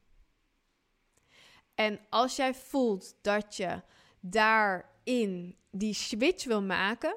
En 1.74 2.00
als 2.08 2.36
jij 2.36 2.54
voelt 2.54 3.14
dat 3.22 3.56
je 3.56 3.82
daarin 5.04 5.56
die 5.70 5.94
switch 5.94 6.44
wil 6.44 6.62
maken, 6.62 7.16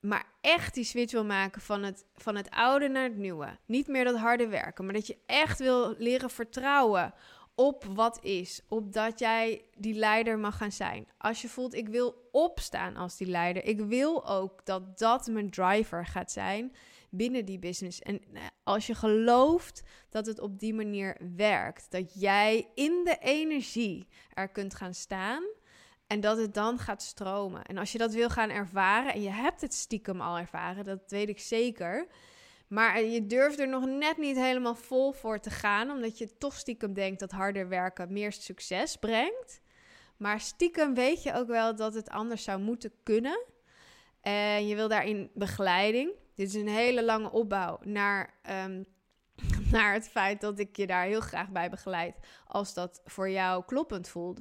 maar 0.00 0.26
echt 0.40 0.74
die 0.74 0.84
switch 0.84 1.12
wil 1.12 1.24
maken 1.24 1.60
van 1.60 1.82
het, 1.82 2.04
van 2.14 2.36
het 2.36 2.50
oude 2.50 2.88
naar 2.88 3.04
het 3.04 3.16
nieuwe. 3.16 3.58
Niet 3.66 3.88
meer 3.88 4.04
dat 4.04 4.16
harde 4.16 4.48
werken, 4.48 4.84
maar 4.84 4.94
dat 4.94 5.06
je 5.06 5.18
echt 5.26 5.58
wil 5.58 5.94
leren 5.98 6.30
vertrouwen 6.30 7.14
op 7.54 7.84
wat 7.84 8.24
is. 8.24 8.60
Op 8.68 8.92
dat 8.92 9.18
jij 9.18 9.64
die 9.76 9.94
leider 9.94 10.38
mag 10.38 10.56
gaan 10.56 10.72
zijn. 10.72 11.08
Als 11.18 11.42
je 11.42 11.48
voelt, 11.48 11.74
ik 11.74 11.88
wil 11.88 12.28
opstaan 12.32 12.96
als 12.96 13.16
die 13.16 13.26
leider. 13.26 13.64
Ik 13.64 13.80
wil 13.80 14.28
ook 14.28 14.66
dat 14.66 14.98
dat 14.98 15.26
mijn 15.26 15.50
driver 15.50 16.06
gaat 16.06 16.32
zijn 16.32 16.72
binnen 17.10 17.44
die 17.44 17.58
business. 17.58 18.00
En 18.00 18.20
eh, 18.32 18.42
als 18.62 18.86
je 18.86 18.94
gelooft 18.94 19.82
dat 20.08 20.26
het 20.26 20.40
op 20.40 20.58
die 20.58 20.74
manier 20.74 21.16
werkt, 21.36 21.90
dat 21.90 22.20
jij 22.20 22.68
in 22.74 23.00
de 23.04 23.18
energie 23.20 24.08
er 24.32 24.48
kunt 24.48 24.74
gaan 24.74 24.94
staan 24.94 25.42
en 26.06 26.20
dat 26.20 26.38
het 26.38 26.54
dan 26.54 26.78
gaat 26.78 27.02
stromen. 27.02 27.64
En 27.64 27.78
als 27.78 27.92
je 27.92 27.98
dat 27.98 28.12
wil 28.12 28.28
gaan 28.28 28.50
ervaren, 28.50 29.12
en 29.12 29.22
je 29.22 29.30
hebt 29.30 29.60
het 29.60 29.74
stiekem 29.74 30.20
al 30.20 30.38
ervaren, 30.38 30.84
dat 30.84 31.00
weet 31.06 31.28
ik 31.28 31.40
zeker. 31.40 32.06
Maar 32.68 33.02
je 33.02 33.26
durft 33.26 33.58
er 33.58 33.68
nog 33.68 33.86
net 33.86 34.16
niet 34.16 34.36
helemaal 34.36 34.74
vol 34.74 35.12
voor 35.12 35.40
te 35.40 35.50
gaan, 35.50 35.90
omdat 35.90 36.18
je 36.18 36.38
toch 36.38 36.54
stiekem 36.54 36.92
denkt 36.92 37.20
dat 37.20 37.30
harder 37.30 37.68
werken 37.68 38.12
meer 38.12 38.32
succes 38.32 38.96
brengt. 38.96 39.60
Maar 40.16 40.40
stiekem 40.40 40.94
weet 40.94 41.22
je 41.22 41.34
ook 41.34 41.46
wel 41.46 41.76
dat 41.76 41.94
het 41.94 42.08
anders 42.08 42.44
zou 42.44 42.60
moeten 42.60 42.92
kunnen. 43.02 43.44
En 44.20 44.66
je 44.66 44.74
wil 44.74 44.88
daarin 44.88 45.30
begeleiding. 45.34 46.12
Dit 46.34 46.48
is 46.48 46.54
een 46.54 46.68
hele 46.68 47.04
lange 47.04 47.30
opbouw 47.30 47.78
naar, 47.82 48.34
ehm, 48.42 48.82
naar 49.72 49.92
het 49.92 50.08
feit 50.08 50.40
dat 50.40 50.58
ik 50.58 50.76
je 50.76 50.86
daar 50.86 51.04
heel 51.04 51.20
graag 51.20 51.48
bij 51.48 51.70
begeleid 51.70 52.16
als 52.46 52.74
dat 52.74 53.00
voor 53.04 53.30
jou 53.30 53.64
kloppend 53.64 54.08
voelt. 54.08 54.40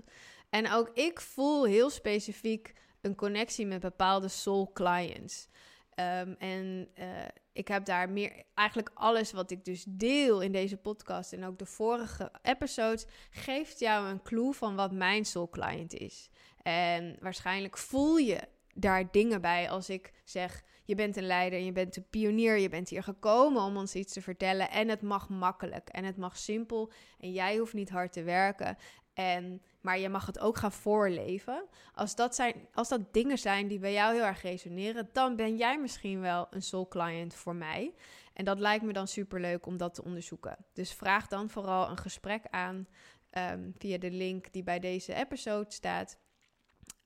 En 0.53 0.71
ook 0.71 0.89
ik 0.93 1.21
voel 1.21 1.65
heel 1.65 1.89
specifiek 1.89 2.73
een 3.01 3.15
connectie 3.15 3.65
met 3.65 3.79
bepaalde 3.79 4.27
soul 4.27 4.71
clients. 4.73 5.47
Ehm, 5.95 6.33
en 6.37 6.89
uh, 6.99 7.05
ik 7.53 7.67
heb 7.67 7.85
daar 7.85 8.09
meer, 8.09 8.43
eigenlijk 8.53 8.91
alles 8.93 9.31
wat 9.31 9.51
ik 9.51 9.65
dus 9.65 9.85
deel 9.87 10.41
in 10.41 10.51
deze 10.51 10.77
podcast 10.77 11.33
en 11.33 11.45
ook 11.45 11.59
de 11.59 11.65
vorige 11.65 12.31
episodes, 12.41 13.05
geeft 13.29 13.79
jou 13.79 14.07
een 14.07 14.21
clue 14.21 14.53
van 14.53 14.75
wat 14.75 14.91
mijn 14.91 15.25
soul 15.25 15.49
client 15.49 15.93
is. 15.93 16.29
En 16.61 17.17
waarschijnlijk 17.19 17.77
voel 17.77 18.17
je 18.17 18.39
daar 18.73 19.11
dingen 19.11 19.41
bij 19.41 19.69
als 19.69 19.89
ik 19.89 20.11
zeg: 20.23 20.63
je 20.85 20.95
bent 20.95 21.17
een 21.17 21.25
leider, 21.25 21.59
je 21.59 21.71
bent 21.71 21.95
een 21.97 22.09
pionier, 22.09 22.57
je 22.57 22.69
bent 22.69 22.89
hier 22.89 23.03
gekomen 23.03 23.61
om 23.61 23.77
ons 23.77 23.95
iets 23.95 24.13
te 24.13 24.21
vertellen. 24.21 24.69
En 24.69 24.89
het 24.89 25.01
mag 25.01 25.29
makkelijk 25.29 25.89
en 25.89 26.03
het 26.03 26.17
mag 26.17 26.37
simpel. 26.37 26.91
En 27.19 27.31
jij 27.31 27.57
hoeft 27.57 27.73
niet 27.73 27.89
hard 27.89 28.13
te 28.13 28.23
werken. 28.23 28.77
En, 29.13 29.61
maar 29.81 29.99
je 29.99 30.09
mag 30.09 30.25
het 30.25 30.39
ook 30.39 30.57
gaan 30.57 30.71
voorleven. 30.71 31.65
Als 31.93 32.15
dat, 32.15 32.35
zijn, 32.35 32.67
als 32.73 32.89
dat 32.89 33.13
dingen 33.13 33.37
zijn 33.37 33.67
die 33.67 33.79
bij 33.79 33.93
jou 33.93 34.13
heel 34.13 34.23
erg 34.23 34.41
resoneren, 34.41 35.09
dan 35.11 35.35
ben 35.35 35.57
jij 35.57 35.79
misschien 35.79 36.21
wel 36.21 36.47
een 36.49 36.61
soul 36.61 36.87
client 36.87 37.33
voor 37.33 37.55
mij. 37.55 37.93
En 38.33 38.45
dat 38.45 38.59
lijkt 38.59 38.83
me 38.83 38.93
dan 38.93 39.07
super 39.07 39.39
leuk 39.39 39.65
om 39.65 39.77
dat 39.77 39.93
te 39.93 40.03
onderzoeken. 40.03 40.57
Dus 40.73 40.93
vraag 40.93 41.27
dan 41.27 41.49
vooral 41.49 41.89
een 41.89 41.97
gesprek 41.97 42.43
aan 42.49 42.87
ehm, 43.29 43.71
via 43.77 43.97
de 43.97 44.11
link 44.11 44.53
die 44.53 44.63
bij 44.63 44.79
deze 44.79 45.13
episode 45.13 45.71
staat. 45.71 46.17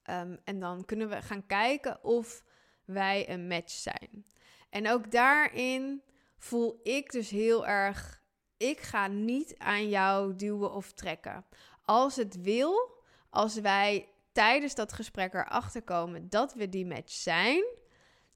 Ehm, 0.04 0.36
en 0.44 0.60
dan 0.60 0.86
kunnen 0.86 1.10
we 1.10 1.22
gaan 1.22 1.46
kijken 1.46 2.04
of 2.04 2.44
wij 2.86 3.30
een 3.30 3.48
match 3.48 3.72
zijn. 3.72 4.26
En 4.70 4.90
ook 4.90 5.12
daarin 5.12 6.02
voel 6.38 6.80
ik 6.84 7.12
dus 7.12 7.30
heel 7.30 7.68
erg. 7.68 8.22
Ik 8.58 8.80
ga 8.80 9.08
niet 9.08 9.58
aan 9.58 9.90
jou 9.90 10.36
duwen 10.36 10.72
of 10.72 10.92
trekken. 10.92 11.46
Als 11.90 12.16
het 12.16 12.42
wil, 12.42 13.02
als 13.30 13.56
wij 13.60 14.10
tijdens 14.32 14.76
dat 14.76 14.94
gesprek 14.94 15.34
erachter 15.34 15.82
komen 15.82 16.30
dat 16.30 16.54
we 16.54 16.70
die 16.70 16.86
match 16.86 17.12
zijn, 17.12 17.64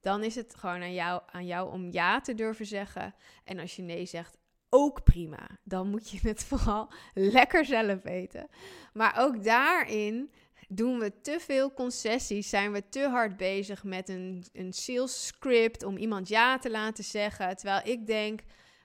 dan 0.02 0.24
is 0.24 0.36
het 0.36 0.56
gewoon 0.56 0.82
aan 0.82 0.94
jou, 0.94 1.22
aan 1.32 1.46
jou 1.46 1.72
om 1.72 1.92
ja 1.92 2.22
te 2.22 2.34
durven 2.34 2.66
zeggen. 2.66 3.16
En 3.44 3.60
als 3.60 3.76
je 3.76 3.82
nee 3.82 4.06
zegt, 4.06 4.38
ook 4.70 5.04
prima. 5.04 5.50
Dan 5.64 5.90
moet 5.90 6.10
je 6.10 6.20
het 6.22 6.44
vooral 6.50 6.92
lekker 7.14 7.66
zelf 7.66 8.02
weten. 8.02 8.48
Maar 8.94 9.16
ook 9.20 9.44
daarin 9.44 10.32
doen 10.68 11.00
we 11.00 11.22
te 11.22 11.38
veel 11.40 11.74
concessies, 11.74 12.50
zijn 12.50 12.72
we 12.72 12.90
te 12.90 13.08
hard 13.08 13.38
bezig 13.38 13.84
met 13.84 14.10
een, 14.10 14.44
een 14.54 14.74
sales 14.74 15.26
script 15.26 15.84
om 15.84 15.98
iemand 15.98 16.28
ja 16.28 16.58
te 16.58 16.70
laten 16.70 17.04
zeggen. 17.04 17.56
Terwijl 17.56 17.82
ik 17.84 18.08
denk, 18.08 18.42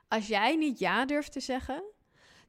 als 0.08 0.26
jij 0.26 0.56
niet 0.56 0.78
ja 0.78 1.04
durft 1.04 1.32
te 1.32 1.40
zeggen, 1.40 1.82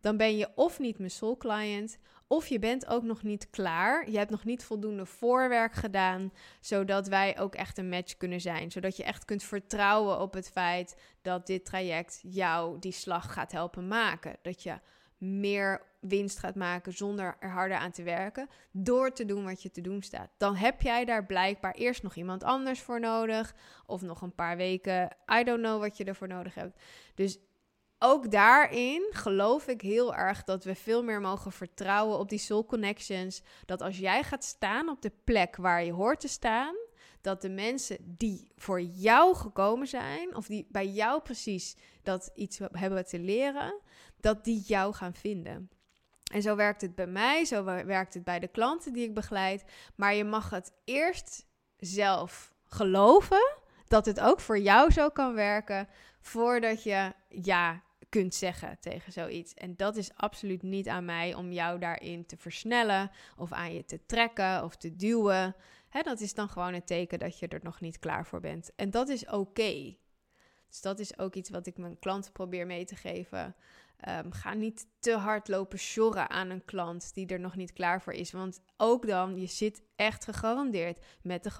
dan 0.02 0.18
ben 0.18 0.38
je 0.38 0.50
of 0.56 0.80
niet 0.80 0.98
mijn 0.98 1.12
soul 1.12 1.38
client, 1.38 1.98
of 2.28 2.48
je 2.48 2.60
bent 2.60 2.88
ook 2.88 3.04
nog 3.04 3.24
niet 3.24 3.50
klaar. 3.50 4.10
Je 4.10 4.18
hebt 4.18 4.32
nog 4.32 4.44
niet 4.44 4.64
voldoende 4.64 5.06
voorwerk 5.06 5.74
gedaan, 5.74 6.34
zodat 6.60 7.08
wij 7.08 7.40
ook 7.40 7.56
echt 7.56 7.78
een 7.78 7.90
match 7.90 8.18
kunnen 8.18 8.42
zijn. 8.42 8.72
Zodat 8.72 8.98
je 8.98 9.04
echt 9.04 9.26
kunt 9.26 9.44
vertrouwen 9.44 10.22
op 10.22 10.34
het 10.34 10.50
feit 10.50 10.96
dat 11.22 11.48
dit 11.48 11.66
traject 11.66 12.20
jou 12.22 12.80
die 12.80 12.92
slag 12.92 13.34
gaat 13.34 13.52
helpen 13.52 13.88
maken. 13.88 14.36
Dat 14.42 14.64
je 14.64 14.80
meer 15.18 15.82
winst 16.00 16.40
gaat 16.40 16.56
maken 16.56 16.94
zonder 16.94 17.36
er 17.40 17.50
harder 17.50 17.78
aan 17.78 17.92
te 17.92 18.04
werken, 18.04 18.50
door 18.72 19.14
te 19.14 19.26
doen 19.26 19.44
wat 19.44 19.62
je 19.62 19.72
te 19.72 19.82
doen 19.82 20.02
staat. 20.02 20.30
Dan 20.38 20.56
heb 20.56 20.82
jij 20.82 21.06
daar 21.06 21.26
blijkbaar 21.26 21.74
eerst 21.74 22.04
nog 22.04 22.16
iemand 22.16 22.44
anders 22.44 22.82
voor 22.82 23.00
nodig, 23.00 23.56
of 23.86 24.02
nog 24.02 24.22
een 24.22 24.36
paar 24.36 24.58
weken, 24.58 25.18
I 25.40 25.44
don't 25.44 25.62
know 25.62 25.80
wat 25.80 25.98
je 25.98 26.04
ervoor 26.04 26.28
nodig 26.28 26.56
hebt. 26.56 26.82
Dus 27.16 27.40
ook 28.00 28.32
daarin 28.32 29.08
geloof 29.10 29.68
ik 29.68 29.82
heel 29.82 30.16
erg 30.16 30.44
dat 30.44 30.64
we 30.64 30.76
veel 30.76 31.04
meer 31.04 31.22
mogen 31.22 31.52
vertrouwen 31.52 32.20
op 32.20 32.30
die 32.30 32.40
soul 32.40 32.66
connections. 32.66 33.42
Dat 33.66 33.82
als 33.82 33.98
jij 33.98 34.24
gaat 34.24 34.44
staan 34.44 34.90
op 34.90 35.02
de 35.02 35.12
plek 35.24 35.56
waar 35.56 35.84
je 35.84 35.92
hoort 35.92 36.20
te 36.20 36.28
staan, 36.28 36.76
dat 37.22 37.42
de 37.42 37.50
mensen 37.50 37.98
die 38.18 38.52
voor 38.56 38.82
jou 38.82 39.36
gekomen 39.36 39.88
zijn, 39.88 40.36
of 40.36 40.48
die 40.48 40.68
bij 40.70 40.88
jou 40.88 41.22
precies 41.22 41.76
dat 42.04 42.32
iets 42.36 42.60
hebben 42.72 43.06
te 43.06 43.20
leren, 43.20 43.80
dat 44.20 44.44
die 44.44 44.64
jou 44.66 44.94
gaan 44.94 45.14
vinden. 45.14 45.70
En 46.32 46.42
zo 46.42 46.56
werkt 46.56 46.82
het 46.82 46.96
bij 46.96 47.08
mij, 47.08 47.46
zo 47.46 47.64
werkt 47.64 48.14
het 48.14 48.24
bij 48.24 48.40
de 48.40 48.48
klanten 48.48 48.94
die 48.94 49.04
ik 49.04 49.14
begeleid. 49.14 49.64
Maar 49.96 50.14
je 50.14 50.24
mag 50.24 50.50
het 50.50 50.72
eerst 50.84 51.46
zelf 51.78 52.54
geloven 52.66 53.56
dat 53.88 54.06
het 54.06 54.20
ook 54.20 54.40
voor 54.40 54.60
jou 54.60 54.92
zo 54.92 55.10
kan 55.10 55.34
werken, 55.34 55.88
voordat 56.20 56.84
je 56.84 57.14
ja 57.30 57.82
kunt 58.18 58.36
zeggen 58.36 58.78
tegen 58.80 59.12
zoiets. 59.12 59.54
En 59.54 59.76
dat 59.76 59.96
is 59.96 60.12
absoluut 60.16 60.64
niet 60.64 60.88
aan 60.88 61.06
mij 61.06 61.34
om 61.34 61.52
jou 61.52 61.80
daarin 61.80 62.26
te 62.26 62.38
versnellen 62.38 63.12
of 63.36 63.52
aan 63.52 63.74
je 63.74 63.86
te 63.86 64.06
trekken 64.06 64.64
of 64.64 64.76
te 64.76 64.96
duwen. 64.96 65.56
Dat 66.02 66.20
is 66.20 66.34
dan 66.34 66.50
gewoon 66.50 66.74
een 66.74 66.86
teken 66.86 67.20
dat 67.20 67.40
je 67.40 67.48
er 67.48 67.60
nog 67.64 67.82
niet 67.82 68.00
klaar 68.00 68.26
voor 68.26 68.40
bent. 68.40 68.72
En 68.76 68.90
dat 68.90 69.10
is 69.10 69.26
oké. 69.26 69.96
Dus 70.68 70.82
dat 70.82 71.00
is 71.00 71.18
ook 71.20 71.36
iets 71.36 71.50
wat 71.50 71.68
ik 71.68 71.78
mijn 71.78 72.00
klanten 72.00 72.32
probeer 72.32 72.66
mee 72.66 72.86
te 72.86 72.96
geven. 72.96 73.56
Ehm, 73.98 74.32
ga 74.32 74.54
niet 74.54 74.88
te 75.00 75.16
hard 75.16 75.48
lopen 75.48 75.80
sjorren 75.80 76.30
aan 76.30 76.50
een 76.50 76.66
klant 76.66 77.14
die 77.14 77.28
er 77.28 77.40
nog 77.40 77.56
niet 77.56 77.74
klaar 77.74 78.02
voor 78.02 78.14
is. 78.14 78.32
Want 78.32 78.62
ook 78.78 79.08
dan, 79.08 79.40
je 79.40 79.48
zit 79.48 79.82
echt 79.96 80.24
gegarandeerd 80.24 81.06
met 81.22 81.44
de 81.44 81.52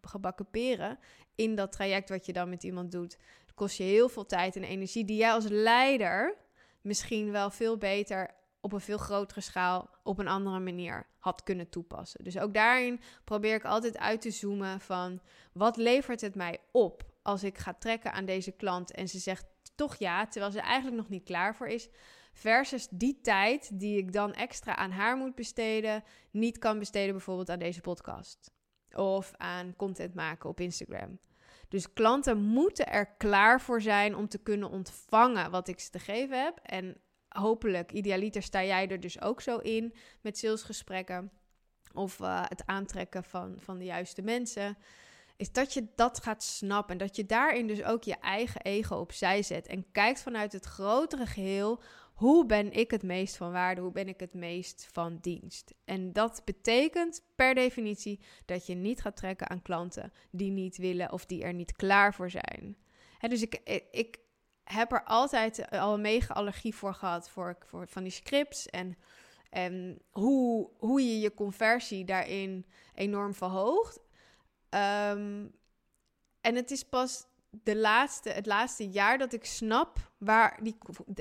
gebakken 0.00 0.50
peren 0.50 0.98
in 1.34 1.54
dat 1.54 1.72
traject 1.72 2.08
wat 2.08 2.26
je 2.26 2.32
dan 2.32 2.48
met 2.48 2.62
iemand 2.62 2.92
doet. 2.92 3.18
Kost 3.54 3.76
je 3.76 3.82
heel 3.82 4.08
veel 4.08 4.26
tijd 4.26 4.56
en 4.56 4.64
energie 4.64 5.04
die 5.04 5.16
jij 5.16 5.32
als 5.32 5.46
leider 5.48 6.36
misschien 6.80 7.30
wel 7.30 7.50
veel 7.50 7.78
beter 7.78 8.30
op 8.60 8.72
een 8.72 8.80
veel 8.80 8.98
grotere 8.98 9.40
schaal 9.40 9.90
op 10.02 10.18
een 10.18 10.28
andere 10.28 10.58
manier 10.58 11.06
had 11.18 11.42
kunnen 11.42 11.68
toepassen. 11.68 12.24
Dus 12.24 12.38
ook 12.38 12.54
daarin 12.54 13.00
probeer 13.24 13.54
ik 13.54 13.64
altijd 13.64 13.98
uit 13.98 14.20
te 14.20 14.30
zoomen 14.30 14.80
van 14.80 15.20
wat 15.52 15.76
levert 15.76 16.20
het 16.20 16.34
mij 16.34 16.58
op 16.70 17.04
als 17.22 17.44
ik 17.44 17.58
ga 17.58 17.74
trekken 17.74 18.12
aan 18.12 18.24
deze 18.24 18.52
klant 18.52 18.90
en 18.90 19.08
ze 19.08 19.18
zegt 19.18 19.46
toch 19.74 19.96
ja, 19.96 20.26
terwijl 20.26 20.52
ze 20.52 20.60
eigenlijk 20.60 20.96
nog 20.96 21.08
niet 21.08 21.24
klaar 21.24 21.56
voor 21.56 21.66
is. 21.66 21.88
Versus 22.32 22.88
die 22.90 23.20
tijd 23.20 23.80
die 23.80 23.98
ik 23.98 24.12
dan 24.12 24.32
extra 24.32 24.76
aan 24.76 24.90
haar 24.90 25.16
moet 25.16 25.34
besteden, 25.34 26.04
niet 26.30 26.58
kan 26.58 26.78
besteden 26.78 27.12
bijvoorbeeld 27.12 27.50
aan 27.50 27.58
deze 27.58 27.80
podcast. 27.80 28.50
Of 28.92 29.32
aan 29.36 29.76
content 29.76 30.14
maken 30.14 30.48
op 30.48 30.60
Instagram. 30.60 31.18
Dus 31.74 31.92
klanten 31.92 32.38
moeten 32.38 32.92
er 32.92 33.06
klaar 33.06 33.60
voor 33.60 33.80
zijn 33.80 34.16
om 34.16 34.28
te 34.28 34.38
kunnen 34.38 34.70
ontvangen 34.70 35.50
wat 35.50 35.68
ik 35.68 35.80
ze 35.80 35.90
te 35.90 35.98
geven 35.98 36.42
heb. 36.42 36.58
En 36.62 36.96
hopelijk, 37.28 37.92
idealiter, 37.92 38.42
sta 38.42 38.64
jij 38.64 38.88
er 38.88 39.00
dus 39.00 39.20
ook 39.20 39.40
zo 39.40 39.56
in 39.56 39.94
met 40.20 40.38
salesgesprekken. 40.38 41.30
Of 41.92 42.18
uh, 42.18 42.44
het 42.48 42.62
aantrekken 42.66 43.24
van, 43.24 43.54
van 43.58 43.78
de 43.78 43.84
juiste 43.84 44.22
mensen 44.22 44.76
is 45.36 45.52
dat 45.52 45.72
je 45.72 45.86
dat 45.94 46.22
gaat 46.22 46.42
snappen. 46.42 46.92
En 46.92 46.98
dat 47.06 47.16
je 47.16 47.26
daarin 47.26 47.66
dus 47.66 47.82
ook 47.82 48.02
je 48.02 48.16
eigen 48.20 48.60
ego 48.62 48.96
opzij 48.96 49.42
zet. 49.42 49.66
En 49.66 49.90
kijkt 49.92 50.22
vanuit 50.22 50.52
het 50.52 50.64
grotere 50.64 51.26
geheel. 51.26 51.82
Hoe 52.14 52.46
ben 52.46 52.72
ik 52.72 52.90
het 52.90 53.02
meest 53.02 53.36
van 53.36 53.52
waarde? 53.52 53.80
Hoe 53.80 53.92
ben 53.92 54.08
ik 54.08 54.20
het 54.20 54.34
meest 54.34 54.88
van 54.92 55.18
dienst? 55.20 55.74
En 55.84 56.12
dat 56.12 56.42
betekent 56.44 57.22
per 57.34 57.54
definitie 57.54 58.20
dat 58.44 58.66
je 58.66 58.74
niet 58.74 59.00
gaat 59.00 59.16
trekken 59.16 59.50
aan 59.50 59.62
klanten 59.62 60.12
die 60.30 60.50
niet 60.50 60.76
willen 60.76 61.12
of 61.12 61.26
die 61.26 61.42
er 61.42 61.54
niet 61.54 61.76
klaar 61.76 62.14
voor 62.14 62.30
zijn. 62.30 62.76
dus 63.20 63.42
ik, 63.42 63.54
ik 63.90 64.18
heb 64.64 64.92
er 64.92 65.04
altijd 65.04 65.70
al 65.70 65.94
een 65.94 66.00
mega 66.00 66.34
allergie 66.34 66.74
voor 66.74 66.94
gehad 66.94 67.30
voor, 67.30 67.56
voor 67.66 67.88
van 67.88 68.02
die 68.02 68.12
scripts 68.12 68.66
en, 68.66 68.96
hoe, 70.10 70.70
hoe 70.78 71.00
je 71.00 71.20
je 71.20 71.34
conversie 71.34 72.04
daarin 72.04 72.66
enorm 72.94 73.34
verhoogt. 73.34 74.00
Um, 74.70 75.52
en 76.40 76.54
het 76.54 76.70
is 76.70 76.84
pas 76.84 77.26
de 77.62 77.76
laatste, 77.76 78.30
het 78.30 78.46
laatste 78.46 78.88
jaar 78.88 79.18
dat 79.18 79.32
ik 79.32 79.44
snap 79.44 80.10
waar 80.18 80.58
die, 80.62 80.76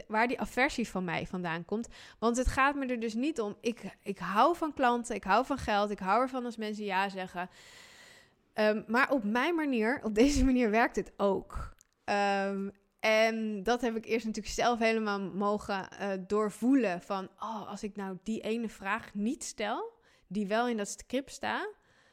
waar 0.07 0.27
die 0.27 0.39
aversie 0.39 0.87
van 0.87 1.03
mij 1.03 1.27
vandaan 1.27 1.65
komt. 1.65 1.87
Want 2.19 2.37
het 2.37 2.47
gaat 2.47 2.75
me 2.75 2.85
er 2.85 2.99
dus 2.99 3.13
niet 3.13 3.41
om. 3.41 3.57
Ik, 3.61 3.97
ik 4.03 4.17
hou 4.19 4.55
van 4.55 4.73
klanten, 4.73 5.15
ik 5.15 5.23
hou 5.23 5.45
van 5.45 5.57
geld, 5.57 5.89
ik 5.89 5.99
hou 5.99 6.21
ervan 6.21 6.45
als 6.45 6.57
mensen 6.57 6.85
ja 6.85 7.09
zeggen. 7.09 7.49
Um, 8.53 8.83
maar 8.87 9.11
op 9.11 9.23
mijn 9.23 9.55
manier, 9.55 9.99
op 10.03 10.15
deze 10.15 10.45
manier 10.49 10.69
werkt 10.69 10.95
het 10.95 11.13
ook. 11.17 11.75
Um, 12.05 12.71
en 12.99 13.63
dat 13.63 13.81
heb 13.81 13.95
ik 13.95 14.05
eerst 14.05 14.25
natuurlijk 14.25 14.53
zelf 14.53 14.79
helemaal 14.79 15.19
mogen 15.19 15.87
uh, 16.01 16.07
doorvoelen. 16.27 17.01
Van, 17.01 17.29
oh, 17.39 17.69
als 17.69 17.83
ik 17.83 17.95
nou 17.95 18.17
die 18.23 18.41
ene 18.41 18.69
vraag 18.69 19.13
niet 19.13 19.43
stel, 19.43 19.91
die 20.27 20.47
wel 20.47 20.67
in 20.67 20.77
dat 20.77 20.89
script 20.89 21.31
staat 21.31 21.69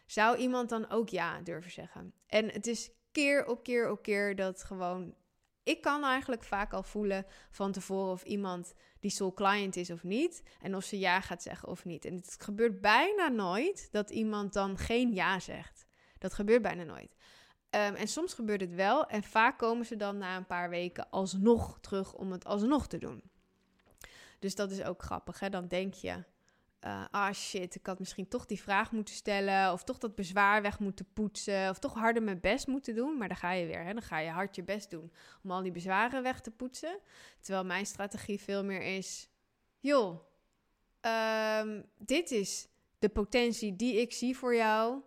zou 0.07 0.37
iemand 0.37 0.69
dan 0.69 0.91
ook 0.91 1.09
ja 1.09 1.41
durven 1.41 1.71
zeggen? 1.71 2.13
En 2.27 2.49
het 2.49 2.67
is 2.67 2.91
keer 3.13 3.47
op 3.47 3.63
keer 3.63 3.91
op 3.91 4.03
keer 4.03 4.37
dat 4.37 4.65
gewoon. 4.65 5.15
Ik 5.63 5.81
kan 5.81 6.05
eigenlijk 6.05 6.45
vaak 6.45 6.73
al 6.73 6.83
voelen 6.83 7.27
van 7.51 7.73
tevoren 7.73 8.13
of 8.13 8.25
iemand 8.25 8.75
die 9.01 9.11
soul 9.11 9.35
client 9.35 9.77
is 9.77 9.91
of 9.91 10.03
niet. 10.03 10.43
En 10.61 10.77
of 10.77 10.85
ze 10.85 10.99
ja 10.99 11.21
gaat 11.21 11.43
zeggen 11.43 11.69
of 11.69 11.85
niet. 11.85 12.05
En 12.05 12.15
het 12.15 12.37
gebeurt 12.39 12.81
bijna 12.81 13.29
nooit 13.29 13.89
dat 13.93 14.11
iemand 14.11 14.53
dan 14.53 14.79
geen 14.79 15.15
ja 15.15 15.41
zegt. 15.41 15.87
Dat 16.19 16.35
gebeurt 16.35 16.63
bijna 16.63 16.83
nooit. 16.83 17.17
Um, 17.71 17.95
en 17.95 18.09
soms 18.09 18.35
gebeurt 18.35 18.61
het 18.61 18.75
wel. 18.75 19.07
En 19.07 19.23
vaak 19.23 19.59
komen 19.59 19.87
ze 19.87 19.97
dan 19.97 20.19
na 20.19 20.37
een 20.37 20.47
paar 20.47 20.71
weken 20.71 21.11
alsnog 21.11 21.79
terug 21.81 22.15
om 22.15 22.33
het 22.33 22.45
alsnog 22.45 22.87
te 22.87 22.99
doen. 22.99 23.23
Dus 24.39 24.55
dat 24.55 24.71
is 24.71 24.83
ook 24.83 25.03
grappig. 25.03 25.41
Hè? 25.41 25.49
Dan 25.49 25.69
denk 25.69 25.95
je, 25.95 26.25
uh, 26.85 27.05
ah 27.11 27.33
shit, 27.33 27.75
ik 27.75 27.87
had 27.87 27.99
misschien 27.99 28.29
toch 28.29 28.47
die 28.47 28.63
vraag 28.63 28.93
moeten 28.93 29.15
stellen, 29.15 29.73
of 29.73 29.85
toch 29.85 29.99
dat 29.99 30.15
bezwaar 30.15 30.63
weg 30.63 30.79
moeten 30.79 31.13
poetsen, 31.13 31.71
of 31.71 31.79
toch 31.79 31.95
harder 31.95 32.23
mijn 32.23 32.41
best 32.41 32.67
moeten 32.67 32.95
doen. 32.95 33.19
Maar 33.19 33.29
dan 33.29 33.37
ga 33.37 33.53
je 33.53 33.67
weer, 33.67 33.85
hè? 33.85 33.93
dan 33.93 34.03
ga 34.03 34.19
je 34.19 34.31
hard 34.31 34.57
je 34.57 34.63
best 34.63 34.91
doen 34.91 35.13
om 35.43 35.51
al 35.51 35.63
die 35.63 35.73
bezwaren 35.73 36.23
weg 36.23 36.41
te 36.41 36.51
poetsen. 36.51 36.99
Terwijl 37.41 37.65
mijn 37.65 37.87
strategie 37.87 38.41
veel 38.41 38.65
meer 38.65 38.83
is, 38.83 39.29
joh, 39.81 40.21
um, 41.01 41.85
dit 41.99 42.31
is 42.31 42.69
de 42.99 43.09
potentie 43.09 43.77
die 43.77 44.01
ik 44.01 44.13
zie 44.13 44.37
voor 44.37 44.55
jou. 44.55 45.01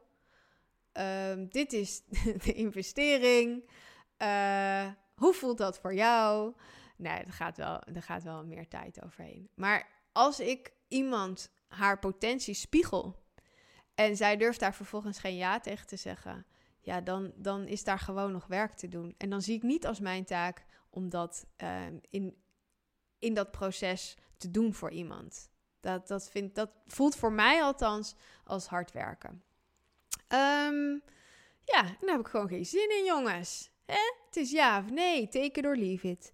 Um, 0.93 1.49
dit 1.49 1.73
is 1.73 2.03
de 2.45 2.53
investering. 2.53 3.69
Uh, 4.17 4.87
hoe 5.15 5.33
voelt 5.33 5.57
dat 5.57 5.79
voor 5.79 5.93
jou? 5.93 6.53
Nee, 6.95 7.19
er 7.19 7.33
gaat, 7.33 7.57
wel, 7.57 7.81
er 7.81 8.03
gaat 8.03 8.23
wel 8.23 8.45
meer 8.45 8.67
tijd 8.67 9.03
overheen. 9.03 9.49
Maar 9.55 9.87
als 10.11 10.39
ik 10.39 10.73
iemand 10.87 11.51
haar 11.73 11.99
potentie 11.99 12.53
spiegel 12.53 13.23
en 13.95 14.15
zij 14.15 14.37
durft 14.37 14.59
daar 14.59 14.75
vervolgens 14.75 15.19
geen 15.19 15.35
ja 15.35 15.59
tegen 15.59 15.87
te 15.87 15.95
zeggen, 15.95 16.45
ja, 16.79 17.01
dan, 17.01 17.31
dan 17.35 17.67
is 17.67 17.83
daar 17.83 17.99
gewoon 17.99 18.31
nog 18.31 18.47
werk 18.47 18.73
te 18.73 18.87
doen. 18.87 19.15
En 19.17 19.29
dan 19.29 19.41
zie 19.41 19.55
ik 19.55 19.63
niet 19.63 19.85
als 19.85 19.99
mijn 19.99 20.25
taak 20.25 20.65
om 20.89 21.09
dat 21.09 21.45
uh, 21.63 21.85
in, 22.09 22.37
in 23.19 23.33
dat 23.33 23.51
proces 23.51 24.17
te 24.37 24.51
doen 24.51 24.73
voor 24.73 24.91
iemand. 24.91 25.49
Dat, 25.79 26.07
dat, 26.07 26.29
vind, 26.29 26.55
dat 26.55 26.69
voelt 26.85 27.15
voor 27.15 27.31
mij 27.31 27.63
althans 27.63 28.15
als 28.43 28.67
hard 28.67 28.91
werken. 28.91 29.43
Um, 30.27 31.03
ja, 31.63 31.81
dan 31.99 32.09
heb 32.09 32.19
ik 32.19 32.27
gewoon 32.27 32.47
geen 32.47 32.65
zin 32.65 32.89
in, 32.97 33.05
jongens. 33.05 33.71
Hè? 33.85 34.13
Het 34.25 34.35
is 34.35 34.51
ja 34.51 34.79
of 34.79 34.89
nee, 34.89 35.27
take 35.27 35.59
it 35.59 35.65
or 35.65 35.75
leave 35.75 36.07
it. 36.07 36.31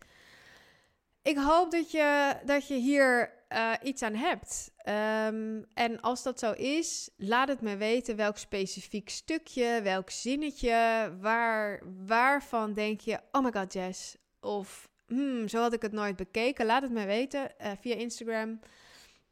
Ik 1.22 1.38
hoop 1.38 1.72
dat 1.72 1.92
je, 1.92 2.40
dat 2.46 2.68
je 2.68 2.76
hier 2.76 3.39
uh, 3.54 3.74
iets 3.84 4.02
aan 4.02 4.16
hebt. 4.16 4.72
Um, 4.78 5.66
en 5.74 6.02
als 6.02 6.24
dat 6.24 6.40
zo 6.40 6.52
is, 6.52 7.10
laat 7.18 7.48
het 7.48 7.62
me 7.62 7.78
weten 7.78 8.16
welk 8.16 8.38
specifiek 8.38 9.10
stukje, 9.10 9.80
welk 9.84 10.10
zinnetje, 10.10 11.12
waar, 11.20 11.82
waarvan 12.06 12.74
denk 12.74 13.02
je, 13.02 13.20
oh 13.32 13.44
my 13.44 13.52
god, 13.52 13.74
Jess. 13.74 14.18
Of, 14.42 14.90
hmm, 15.08 15.48
zo 15.48 15.62
had 15.62 15.74
ik 15.74 15.82
het 15.82 15.92
nooit 15.92 16.16
bekeken. 16.16 16.66
Laat 16.66 16.82
het 16.82 16.92
me 16.92 17.06
weten 17.06 17.52
uh, 17.62 17.72
via 17.82 17.96
Instagram. 17.96 18.60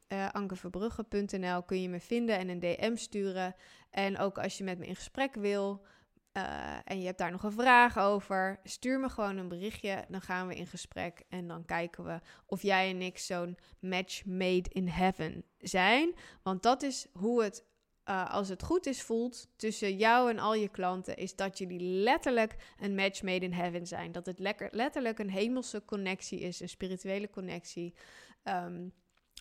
Uh, 0.08 0.28
ankeverbrugge.nl 0.30 1.62
kun 1.62 1.82
je 1.82 1.88
me 1.88 2.00
vinden 2.00 2.38
en 2.38 2.48
een 2.48 2.60
DM 2.60 2.96
sturen. 2.96 3.54
En 3.90 4.18
ook 4.18 4.38
als 4.38 4.58
je 4.58 4.64
met 4.64 4.78
me 4.78 4.86
in 4.86 4.96
gesprek 4.96 5.34
wil, 5.34 5.86
uh, 6.38 6.78
en 6.84 7.00
je 7.00 7.06
hebt 7.06 7.18
daar 7.18 7.30
nog 7.30 7.42
een 7.42 7.52
vraag 7.52 7.98
over, 7.98 8.60
stuur 8.64 9.00
me 9.00 9.08
gewoon 9.08 9.36
een 9.36 9.48
berichtje. 9.48 10.04
Dan 10.08 10.20
gaan 10.20 10.46
we 10.46 10.54
in 10.54 10.66
gesprek 10.66 11.22
en 11.28 11.48
dan 11.48 11.64
kijken 11.64 12.04
we 12.04 12.20
of 12.46 12.62
jij 12.62 12.90
en 12.90 13.02
ik 13.02 13.18
zo'n 13.18 13.58
match 13.80 14.24
made 14.24 14.68
in 14.68 14.88
heaven 14.88 15.44
zijn. 15.58 16.14
Want 16.42 16.62
dat 16.62 16.82
is 16.82 17.06
hoe 17.12 17.42
het, 17.42 17.64
uh, 18.04 18.30
als 18.30 18.48
het 18.48 18.62
goed 18.62 18.86
is, 18.86 19.02
voelt 19.02 19.48
tussen 19.56 19.96
jou 19.96 20.30
en 20.30 20.38
al 20.38 20.54
je 20.54 20.68
klanten. 20.68 21.16
Is 21.16 21.36
dat 21.36 21.58
jullie 21.58 21.80
letterlijk 21.80 22.56
een 22.80 22.94
match 22.94 23.22
made 23.22 23.44
in 23.44 23.52
heaven 23.52 23.86
zijn. 23.86 24.12
Dat 24.12 24.26
het 24.26 24.38
letterlijk 24.70 25.18
een 25.18 25.30
hemelse 25.30 25.84
connectie 25.84 26.40
is, 26.40 26.60
een 26.60 26.68
spirituele 26.68 27.30
connectie. 27.30 27.94
Um, 28.44 28.92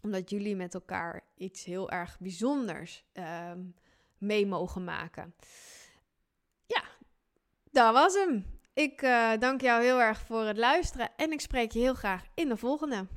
omdat 0.02 0.30
jullie 0.30 0.56
met 0.56 0.74
elkaar 0.74 1.24
iets 1.36 1.64
heel 1.64 1.92
erg 1.92 2.20
bijzonders 2.20 3.04
um, 3.14 3.76
mee 4.18 4.46
mogen 4.46 4.84
maken 4.84 5.36
dat 7.78 7.94
was 7.94 8.14
hem. 8.14 8.46
Ik 8.74 9.02
uh, 9.02 9.32
dank 9.40 9.62
jou 9.62 9.84
heel 9.84 10.02
erg 10.02 10.20
voor 10.20 10.44
het 10.44 10.58
luisteren 10.58 11.10
en 11.16 11.32
ik 11.32 11.42
spreek 11.42 11.72
je 11.72 11.80
heel 11.80 11.94
graag 11.94 12.22
in 12.34 12.50
de 12.50 12.58
volgende. 12.58 13.08